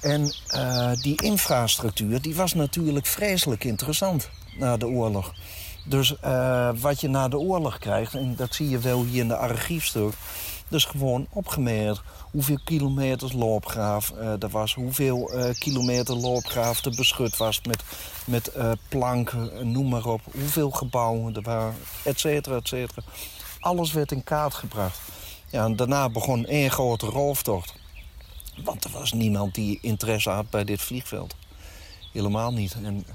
En 0.02 0.34
die 1.02 1.24
infrastructuur 1.24 2.22
die 2.22 2.36
was 2.36 2.54
natuurlijk 2.54 3.06
vreselijk 3.06 3.64
interessant 3.64 4.30
na 4.58 4.78
de 4.78 4.88
oorlog. 4.88 5.34
Dus 5.86 6.16
wat 6.80 7.02
je 7.02 7.10
na 7.10 7.28
de 7.28 7.38
oorlog 7.38 7.78
krijgt, 7.78 8.14
en 8.14 8.36
dat 8.36 8.56
zie 8.56 8.70
je 8.70 8.80
wel 8.80 9.04
hier 9.04 9.22
in 9.22 9.28
de 9.28 9.38
archiefstuk... 9.38 10.14
dus 10.70 10.86
gewoon 10.86 11.28
opgemerkt 11.30 12.02
hoeveel 12.32 12.60
kilometers 12.64 13.34
loopgraaf 13.34 14.12
uh, 14.12 14.44
er 14.44 14.50
was... 14.50 14.74
hoeveel 14.74 15.32
kilometer 15.60 16.16
loopgraaf 16.16 16.86
er 16.86 16.96
beschut 16.96 17.38
was 17.38 17.62
met, 17.62 17.84
met 18.26 18.52
planken, 18.90 19.72
noem 19.72 19.90
maar 19.90 20.06
op... 20.06 20.22
hoeveel 20.32 20.72
gebouwen 20.72 21.36
er 21.36 21.42
waren, 21.42 21.76
et 22.04 22.20
cetera, 22.20 22.56
et 22.56 22.68
cetera. 22.68 23.02
Alles 23.60 23.92
werd 23.92 24.12
in 24.12 24.24
kaart 24.24 24.54
gebracht. 24.54 25.00
Ja, 25.52 25.64
en 25.66 25.76
daarna 25.76 26.10
begon 26.10 26.46
één 26.46 26.72
grote 26.72 27.06
rooftocht. 27.06 27.74
Want 28.64 28.84
er 28.84 28.92
was 28.92 29.14
niemand 29.14 29.56
die 29.56 29.80
interesse 29.82 30.30
had 30.30 30.50
bij 30.50 30.64
dit 30.64 30.82
vliegveld. 30.82 31.36
Helemaal 32.14 32.54
niet. 32.54 32.76
En 32.84 33.06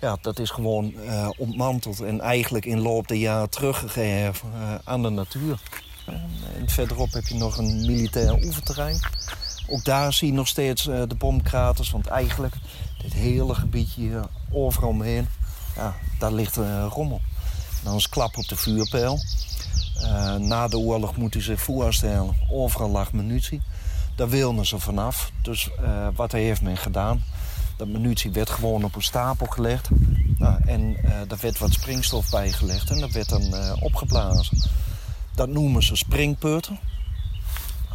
ja, 0.00 0.18
dat 0.20 0.38
is 0.38 0.50
gewoon 0.50 0.92
uh, 0.96 1.28
ontmanteld 1.38 2.00
en 2.00 2.20
eigenlijk 2.20 2.64
in 2.64 2.80
loop 2.80 3.08
der 3.08 3.16
jaren 3.16 3.50
teruggegeven 3.50 4.52
uh, 4.54 4.74
aan 4.84 5.02
de 5.02 5.08
natuur. 5.08 5.60
En 6.06 6.68
verderop 6.68 7.12
heb 7.12 7.26
je 7.26 7.34
nog 7.34 7.56
een 7.56 7.80
militair 7.86 8.44
oefenterrein. 8.44 9.00
Ook 9.68 9.84
daar 9.84 10.12
zie 10.12 10.28
je 10.28 10.34
nog 10.34 10.48
steeds 10.48 10.86
uh, 10.86 11.02
de 11.08 11.14
bomkraters. 11.14 11.90
Want 11.90 12.06
eigenlijk, 12.06 12.54
dit 13.02 13.12
hele 13.12 13.54
gebiedje 13.54 14.00
hier, 14.00 14.24
overal 14.50 14.88
omheen, 14.88 15.28
ja, 15.76 15.94
daar 16.18 16.32
ligt 16.32 16.56
een 16.56 16.88
rommel. 16.88 17.20
Dan 17.82 17.96
is 17.96 18.08
klap 18.08 18.36
op 18.36 18.48
de 18.48 18.56
vuurpijl. 18.56 19.18
na 20.38 20.68
de 20.68 20.78
oorlog 20.78 21.16
moet 21.16 21.34
u 21.34 21.40
zich 21.40 21.60
voorstellen, 21.60 22.36
overal 22.50 22.90
lag 22.90 23.12
munitie. 23.12 23.62
Daar 24.16 24.28
wilden 24.28 24.66
ze 24.66 24.78
vanaf. 24.78 25.32
Dus 25.42 25.70
uh, 25.82 26.08
wat 26.14 26.32
heeft 26.32 26.62
men 26.62 26.76
gedaan? 26.76 27.22
Dat 27.76 27.88
munitie 27.88 28.30
werd 28.30 28.50
gewoon 28.50 28.84
op 28.84 28.94
een 28.94 29.02
stapel 29.02 29.46
gelegd. 29.46 29.88
Nou, 30.38 30.60
en 30.66 30.80
uh, 30.80 31.10
daar 31.28 31.38
werd 31.40 31.58
wat 31.58 31.72
springstof 31.72 32.30
bij 32.30 32.52
gelegd 32.52 32.90
en 32.90 33.00
dat 33.00 33.10
werd 33.10 33.28
dan 33.28 33.54
opgeblazen. 33.80 34.58
Dat 35.40 35.48
noemen 35.48 35.82
ze 35.82 35.96
springputten. 35.96 36.78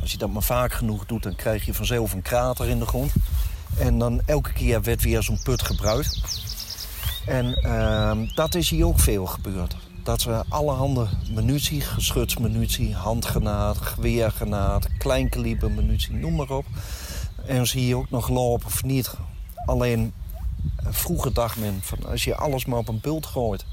Als 0.01 0.11
je 0.11 0.17
dat 0.17 0.29
maar 0.29 0.43
vaak 0.43 0.73
genoeg 0.73 1.05
doet, 1.05 1.23
dan 1.23 1.35
krijg 1.35 1.65
je 1.65 1.73
vanzelf 1.73 2.13
een 2.13 2.21
krater 2.21 2.67
in 2.67 2.79
de 2.79 2.85
grond. 2.85 3.11
En 3.77 3.99
dan 3.99 4.21
elke 4.25 4.53
keer 4.53 4.81
werd 4.81 5.03
weer 5.03 5.23
zo'n 5.23 5.41
put 5.43 5.61
gebruikt. 5.61 6.21
En 7.25 7.53
ehm, 7.53 8.25
dat 8.35 8.55
is 8.55 8.69
hier 8.69 8.85
ook 8.85 8.99
veel 8.99 9.25
gebeurd 9.25 9.75
dat 10.03 10.21
ze 10.21 10.43
allerhande 10.49 11.07
munitie, 11.31 11.81
geschutsmunitie, 11.81 12.95
handgranaat, 12.95 13.77
geweergranaat, 13.77 14.87
kleinkaliber 14.97 15.71
munitie, 15.71 16.13
noem 16.13 16.35
maar 16.35 16.49
op. 16.49 16.65
En 17.45 17.67
zie 17.67 17.87
je 17.87 17.95
ook 17.95 18.09
nog 18.09 18.29
lopen 18.29 18.65
of 18.65 18.83
niet. 18.83 19.13
Alleen 19.65 20.13
eh, 20.75 20.87
vroeger 20.89 21.33
dacht 21.33 21.57
men 21.57 21.79
van 21.81 22.05
als 22.05 22.23
je 22.23 22.35
alles 22.35 22.65
maar 22.65 22.79
op 22.79 22.87
een 22.87 22.99
bult 23.01 23.25
gooit. 23.25 23.65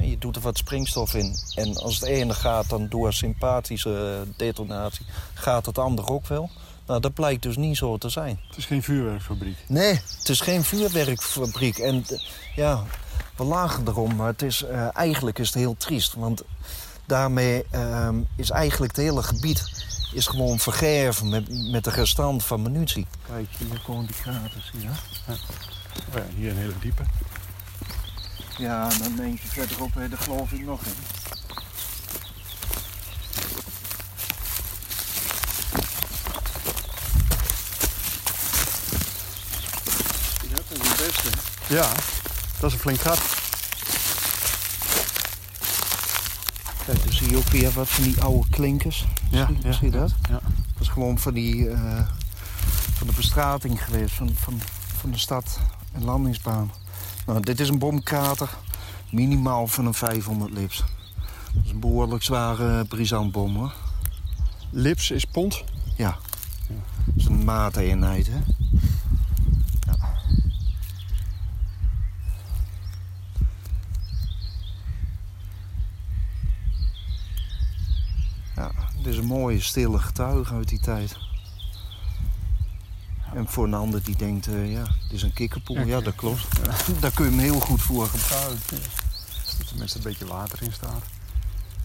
Je 0.00 0.18
doet 0.18 0.36
er 0.36 0.42
wat 0.42 0.58
springstof 0.58 1.14
in. 1.14 1.36
En 1.54 1.76
als 1.76 1.94
het 1.94 2.04
ene 2.08 2.34
gaat 2.34 2.68
dan 2.68 2.88
door 2.88 3.12
sympathische 3.12 4.24
detonatie, 4.36 5.06
gaat 5.34 5.66
het 5.66 5.78
ander 5.78 6.08
ook 6.08 6.26
wel. 6.26 6.50
Nou, 6.86 7.00
dat 7.00 7.14
blijkt 7.14 7.42
dus 7.42 7.56
niet 7.56 7.76
zo 7.76 7.96
te 7.96 8.08
zijn. 8.08 8.40
Het 8.48 8.56
is 8.56 8.66
geen 8.66 8.82
vuurwerkfabriek? 8.82 9.56
Nee, 9.68 10.00
het 10.18 10.28
is 10.28 10.40
geen 10.40 10.64
vuurwerkfabriek. 10.64 11.78
En 11.78 12.04
ja, 12.54 12.84
we 13.36 13.44
lagen 13.44 13.88
erom, 13.88 14.16
maar 14.16 14.26
het 14.26 14.42
is, 14.42 14.62
uh, 14.62 14.96
eigenlijk 14.96 15.38
is 15.38 15.46
het 15.46 15.56
heel 15.56 15.76
triest. 15.76 16.14
Want 16.14 16.42
daarmee 17.06 17.64
uh, 17.74 18.08
is 18.36 18.50
eigenlijk 18.50 18.96
het 18.96 19.04
hele 19.04 19.22
gebied 19.22 19.84
is 20.12 20.26
gewoon 20.26 20.58
vergeven 20.58 21.28
met, 21.28 21.70
met 21.70 21.84
de 21.84 21.90
restant 21.90 22.44
van 22.44 22.62
munitie. 22.62 23.06
Kijk, 23.26 23.48
hier 23.58 23.80
komen 23.84 24.06
die 24.06 24.16
kraters, 24.16 24.70
hier. 24.72 24.82
Ja. 24.82 25.32
Oh 25.32 26.14
ja, 26.14 26.24
hier 26.36 26.50
een 26.50 26.56
hele 26.56 26.78
diepe. 26.80 27.02
Ja, 28.58 28.90
en 28.90 28.98
dan 28.98 29.16
denk 29.16 29.40
je 29.40 29.48
verderop, 29.48 29.94
hè, 29.94 30.08
daar 30.08 30.18
geloof 30.18 30.52
ik 30.52 30.64
nog 30.64 30.80
in. 30.84 30.92
Ja, 40.48 40.54
dat 40.54 40.64
is 40.70 40.88
het 40.88 41.06
beste. 41.06 41.28
Ja. 41.74 41.92
Dat 42.60 42.70
is 42.70 42.72
een 42.72 42.78
flink 42.78 43.00
gat. 43.00 43.20
Kijk, 46.84 47.04
dan 47.04 47.12
zie 47.12 47.30
je 47.30 47.36
ook 47.36 47.48
weer 47.48 47.70
wat 47.72 47.88
van 47.88 48.04
die 48.04 48.22
oude 48.22 48.48
klinkers. 48.50 49.04
Ja, 49.30 49.46
zie, 49.46 49.58
ja, 49.62 49.72
zie 49.72 49.84
je 49.84 49.98
dat? 49.98 50.14
Ja. 50.28 50.40
Dat 50.72 50.80
is 50.80 50.88
gewoon 50.88 51.18
van, 51.18 51.34
die, 51.34 51.54
uh, 51.54 52.00
van 52.94 53.06
de 53.06 53.12
bestrating 53.12 53.84
geweest 53.84 54.14
van, 54.14 54.30
van, 54.34 54.60
van 55.00 55.10
de 55.10 55.18
stad 55.18 55.58
en 55.92 56.04
landingsbaan. 56.04 56.70
Nou, 57.26 57.40
dit 57.40 57.60
is 57.60 57.68
een 57.68 57.78
bomkrater, 57.78 58.48
minimaal 59.10 59.66
van 59.66 59.86
een 59.86 59.94
500 59.94 60.52
lips. 60.52 60.84
Dat 61.54 61.64
is 61.64 61.70
een 61.70 61.80
behoorlijk 61.80 62.22
zware 62.22 62.84
brisantbom, 62.84 63.56
hoor. 63.56 63.74
Lips 64.70 65.10
is 65.10 65.24
pond? 65.24 65.64
Ja. 65.96 66.16
ja. 66.68 66.74
Dat 67.04 67.14
is 67.16 67.24
een 67.24 67.44
maateenheid, 67.44 68.26
hè. 68.26 68.38
Het 79.06 79.14
is 79.14 79.20
een 79.20 79.26
mooie, 79.26 79.60
stille 79.60 79.98
getuige 79.98 80.54
uit 80.54 80.68
die 80.68 80.80
tijd. 80.80 81.16
En 83.36 83.48
voor 83.48 83.64
een 83.64 83.74
ander 83.74 84.02
die 84.02 84.16
denkt, 84.16 84.48
uh, 84.48 84.72
ja, 84.72 84.80
het 84.80 85.12
is 85.12 85.22
een 85.22 85.32
kikkerpoel. 85.32 85.80
Ja, 85.80 86.00
dat 86.00 86.14
klopt. 86.14 86.46
Daar 87.00 87.10
kun 87.10 87.24
je 87.24 87.30
hem 87.30 87.40
heel 87.40 87.60
goed 87.60 87.82
voor 87.82 88.06
gebruiken. 88.06 88.78
Als 89.44 89.58
er 89.58 89.66
tenminste 89.66 89.98
een 89.98 90.04
beetje 90.04 90.26
water 90.26 90.62
in 90.62 90.72
staat. 90.72 91.02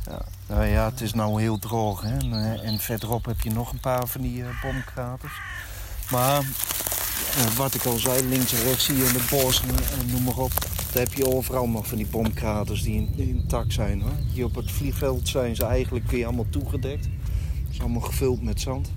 Ja, 0.05 0.21
nou 0.47 0.65
ja, 0.65 0.89
het 0.89 1.01
is 1.01 1.13
nou 1.13 1.41
heel 1.41 1.59
droog. 1.59 2.01
Hè? 2.01 2.17
En, 2.17 2.33
eh, 2.33 2.67
en 2.67 2.79
verderop 2.79 3.25
heb 3.25 3.41
je 3.41 3.51
nog 3.51 3.71
een 3.71 3.79
paar 3.79 4.07
van 4.07 4.21
die 4.21 4.37
uh, 4.37 4.61
bomkraters. 4.61 5.33
Maar 6.11 6.43
wat 7.55 7.73
ik 7.73 7.85
al 7.85 7.97
zei, 7.97 8.27
links 8.27 8.53
en 8.53 8.63
rechts 8.63 8.85
zie 8.85 8.97
je 8.97 9.05
in 9.05 9.13
de 9.13 9.27
bos 9.29 9.61
en 9.61 10.11
noem 10.11 10.23
maar 10.23 10.37
op. 10.37 10.51
Daar 10.91 11.03
heb 11.03 11.13
je 11.13 11.33
overal 11.35 11.67
nog 11.67 11.87
van 11.87 11.97
die 11.97 12.07
bomkraters 12.07 12.83
die 12.83 13.09
intact 13.15 13.73
zijn. 13.73 14.01
Hoor. 14.01 14.11
Hier 14.33 14.45
op 14.45 14.55
het 14.55 14.71
vliegveld 14.71 15.27
zijn 15.27 15.55
ze 15.55 15.65
eigenlijk 15.65 16.11
weer 16.11 16.25
allemaal 16.25 16.49
toegedekt. 16.49 17.05
Het 17.05 17.73
is 17.73 17.79
allemaal 17.79 18.01
gevuld 18.01 18.41
met 18.41 18.61
zand. 18.61 18.91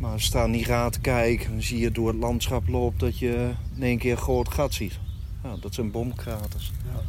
Maar 0.00 0.12
als 0.12 0.20
je 0.20 0.26
staan 0.26 0.50
niet 0.50 0.66
raad 0.66 0.92
te 0.92 1.00
kijken, 1.00 1.50
dan 1.50 1.62
zie 1.62 1.78
je 1.78 1.90
door 1.90 2.08
het 2.08 2.16
landschap 2.16 2.68
loopt 2.68 3.00
dat 3.00 3.18
je 3.18 3.50
in 3.76 3.82
één 3.82 3.98
keer 3.98 4.10
een 4.10 4.18
groot 4.18 4.48
gat 4.48 4.74
ziet. 4.74 4.98
Ja, 5.42 5.56
dat 5.60 5.74
zijn 5.74 5.90
bomkraters. 5.90 6.72
Ja. 6.84 7.00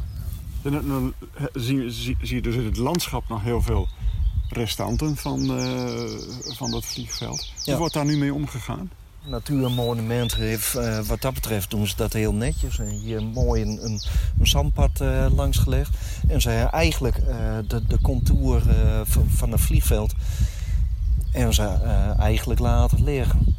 En 0.70 0.86
dan 0.88 1.12
zie, 1.52 1.90
zie, 1.90 2.16
zie, 2.22 2.34
je 2.36 2.42
dus 2.42 2.54
in 2.54 2.64
het 2.64 2.76
landschap 2.76 3.28
nog 3.28 3.42
heel 3.42 3.62
veel 3.62 3.88
restanten 4.48 5.16
van, 5.16 5.58
uh, 5.58 6.04
van 6.56 6.70
dat 6.70 6.84
vliegveld. 6.84 7.52
Hoe 7.64 7.76
wordt 7.76 7.94
daar 7.94 8.04
nu 8.04 8.16
mee 8.16 8.34
omgegaan? 8.34 8.90
Natuurmonument 9.24 10.34
heeft, 10.34 10.76
uh, 10.76 10.98
wat 10.98 11.20
dat 11.20 11.34
betreft 11.34 11.70
doen 11.70 11.86
ze 11.86 11.96
dat 11.96 12.12
heel 12.12 12.34
netjes. 12.34 12.78
En 12.78 12.88
hier 12.88 13.22
mooi 13.22 13.62
een, 13.62 13.84
een, 13.84 14.00
een 14.38 14.46
zandpad 14.46 15.00
uh, 15.00 15.26
langs 15.34 15.58
gelegd. 15.58 15.96
En 16.28 16.40
ze 16.40 16.48
hebben 16.48 16.72
eigenlijk 16.72 17.16
de, 17.66 17.86
de 17.86 18.00
contour 18.00 18.62
van, 19.04 19.28
van 19.28 19.52
het 19.52 19.60
vliegveld... 19.60 20.14
en 21.32 21.54
ze 21.54 21.62
eigenlijk 22.18 22.60
laten 22.60 23.04
liggen. 23.04 23.56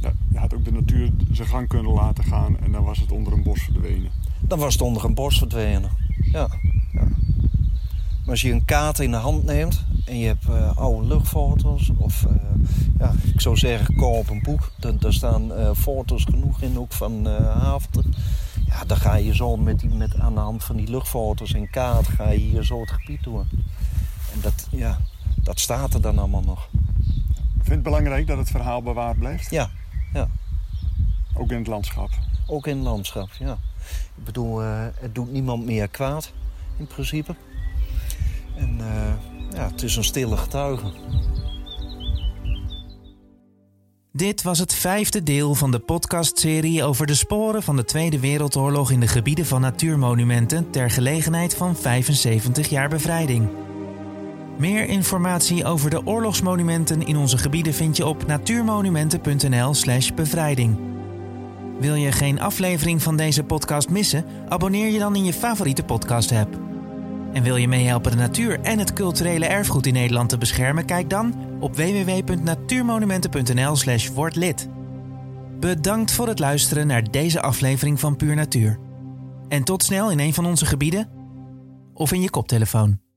Ja, 0.00 0.12
je 0.32 0.38
had 0.38 0.54
ook 0.54 0.64
de 0.64 0.72
natuur 0.72 1.10
zijn 1.32 1.48
gang 1.48 1.68
kunnen 1.68 1.92
laten 1.92 2.24
gaan... 2.24 2.58
en 2.58 2.72
dan 2.72 2.84
was 2.84 2.98
het 2.98 3.12
onder 3.12 3.32
een 3.32 3.42
bos 3.42 3.60
verdwenen. 3.62 4.10
Dan 4.40 4.58
was 4.58 4.72
het 4.72 4.82
onder 4.82 5.04
een 5.04 5.14
bos 5.14 5.38
verdwenen, 5.38 5.90
ja. 6.32 6.48
ja. 6.92 7.08
Maar 8.20 8.30
als 8.30 8.40
je 8.40 8.52
een 8.52 8.64
kaart 8.64 8.98
in 8.98 9.10
de 9.10 9.16
hand 9.16 9.44
neemt 9.44 9.84
en 10.04 10.18
je 10.18 10.26
hebt 10.26 10.48
uh, 10.48 10.76
oude 10.76 11.06
luchtfoto's 11.06 11.90
of 11.96 12.24
uh, 12.24 12.32
ja, 12.98 13.12
ik 13.34 13.40
zou 13.40 13.56
zeggen 13.56 13.94
koop 13.94 14.30
een 14.30 14.42
boek. 14.42 14.70
Daar, 14.98 15.12
staan 15.12 15.52
uh, 15.52 15.70
foto's 15.74 16.24
genoeg 16.24 16.62
in, 16.62 16.78
ook 16.78 16.92
van 16.92 17.28
uh, 17.28 17.76
Ja, 18.66 18.84
dan 18.86 18.96
ga 18.96 19.14
je 19.14 19.34
zo 19.34 19.56
met 19.56 19.80
die, 19.80 19.88
met, 19.88 20.18
aan 20.18 20.34
de 20.34 20.40
hand 20.40 20.64
van 20.64 20.76
die 20.76 20.90
luchtfoto's 20.90 21.54
en 21.54 21.70
kaart 21.70 22.08
ga 22.08 22.30
je 22.30 22.38
hier 22.38 22.64
zo 22.64 22.80
het 22.80 22.90
gebied 22.90 23.24
door. 23.24 23.46
En 24.32 24.40
dat, 24.40 24.68
ja, 24.70 24.98
dat 25.50 25.60
staat 25.60 25.94
er 25.94 26.00
dan 26.00 26.18
allemaal 26.18 26.42
nog. 26.42 26.68
Vind 27.54 27.66
je 27.66 27.72
het 27.72 27.82
belangrijk 27.82 28.26
dat 28.26 28.38
het 28.38 28.50
verhaal 28.50 28.82
bewaard 28.82 29.18
blijft? 29.18 29.50
Ja, 29.50 29.70
ja. 30.12 30.28
Ook 31.34 31.50
in 31.50 31.58
het 31.58 31.66
landschap? 31.66 32.10
Ook 32.46 32.66
in 32.66 32.76
het 32.76 32.84
landschap, 32.84 33.28
ja. 33.38 33.58
Ik 34.16 34.24
bedoel, 34.24 34.58
het 34.58 35.14
doet 35.14 35.32
niemand 35.32 35.64
meer 35.64 35.88
kwaad 35.88 36.32
in 36.78 36.86
principe. 36.86 37.34
En 38.56 38.78
uh, 38.80 39.12
ja, 39.52 39.70
het 39.70 39.82
is 39.82 39.96
een 39.96 40.04
stille 40.04 40.36
getuige. 40.36 40.92
Dit 44.12 44.42
was 44.42 44.58
het 44.58 44.74
vijfde 44.74 45.22
deel 45.22 45.54
van 45.54 45.70
de 45.70 45.78
podcastserie 45.78 46.84
over 46.84 47.06
de 47.06 47.14
sporen 47.14 47.62
van 47.62 47.76
de 47.76 47.84
Tweede 47.84 48.20
Wereldoorlog 48.20 48.90
in 48.90 49.00
de 49.00 49.08
gebieden 49.08 49.46
van 49.46 49.60
natuurmonumenten 49.60 50.70
ter 50.70 50.90
gelegenheid 50.90 51.54
van 51.54 51.76
75 51.76 52.68
jaar 52.68 52.88
bevrijding. 52.88 53.59
Meer 54.60 54.88
informatie 54.88 55.64
over 55.64 55.90
de 55.90 56.06
oorlogsmonumenten 56.06 57.06
in 57.06 57.16
onze 57.16 57.38
gebieden 57.38 57.74
vind 57.74 57.96
je 57.96 58.06
op 58.06 58.26
natuurmonumenten.nl/slash 58.26 60.10
bevrijding. 60.10 60.78
Wil 61.78 61.94
je 61.94 62.12
geen 62.12 62.40
aflevering 62.40 63.02
van 63.02 63.16
deze 63.16 63.44
podcast 63.44 63.90
missen? 63.90 64.24
Abonneer 64.48 64.90
je 64.90 64.98
dan 64.98 65.16
in 65.16 65.24
je 65.24 65.32
favoriete 65.32 65.82
podcast-app. 65.82 66.58
En 67.32 67.42
wil 67.42 67.56
je 67.56 67.68
meehelpen 67.68 68.10
de 68.10 68.16
natuur 68.16 68.60
en 68.60 68.78
het 68.78 68.92
culturele 68.92 69.46
erfgoed 69.46 69.86
in 69.86 69.92
Nederland 69.92 70.28
te 70.28 70.38
beschermen? 70.38 70.84
Kijk 70.84 71.10
dan 71.10 71.34
op 71.60 71.76
www.natuurmonumenten.nl/slash. 71.76 74.10
Bedankt 75.60 76.12
voor 76.12 76.28
het 76.28 76.38
luisteren 76.38 76.86
naar 76.86 77.10
deze 77.10 77.40
aflevering 77.40 78.00
van 78.00 78.16
Puur 78.16 78.34
Natuur. 78.34 78.78
En 79.48 79.64
tot 79.64 79.82
snel 79.82 80.10
in 80.10 80.18
een 80.18 80.34
van 80.34 80.46
onze 80.46 80.66
gebieden 80.66 81.08
of 81.94 82.12
in 82.12 82.20
je 82.20 82.30
koptelefoon. 82.30 83.09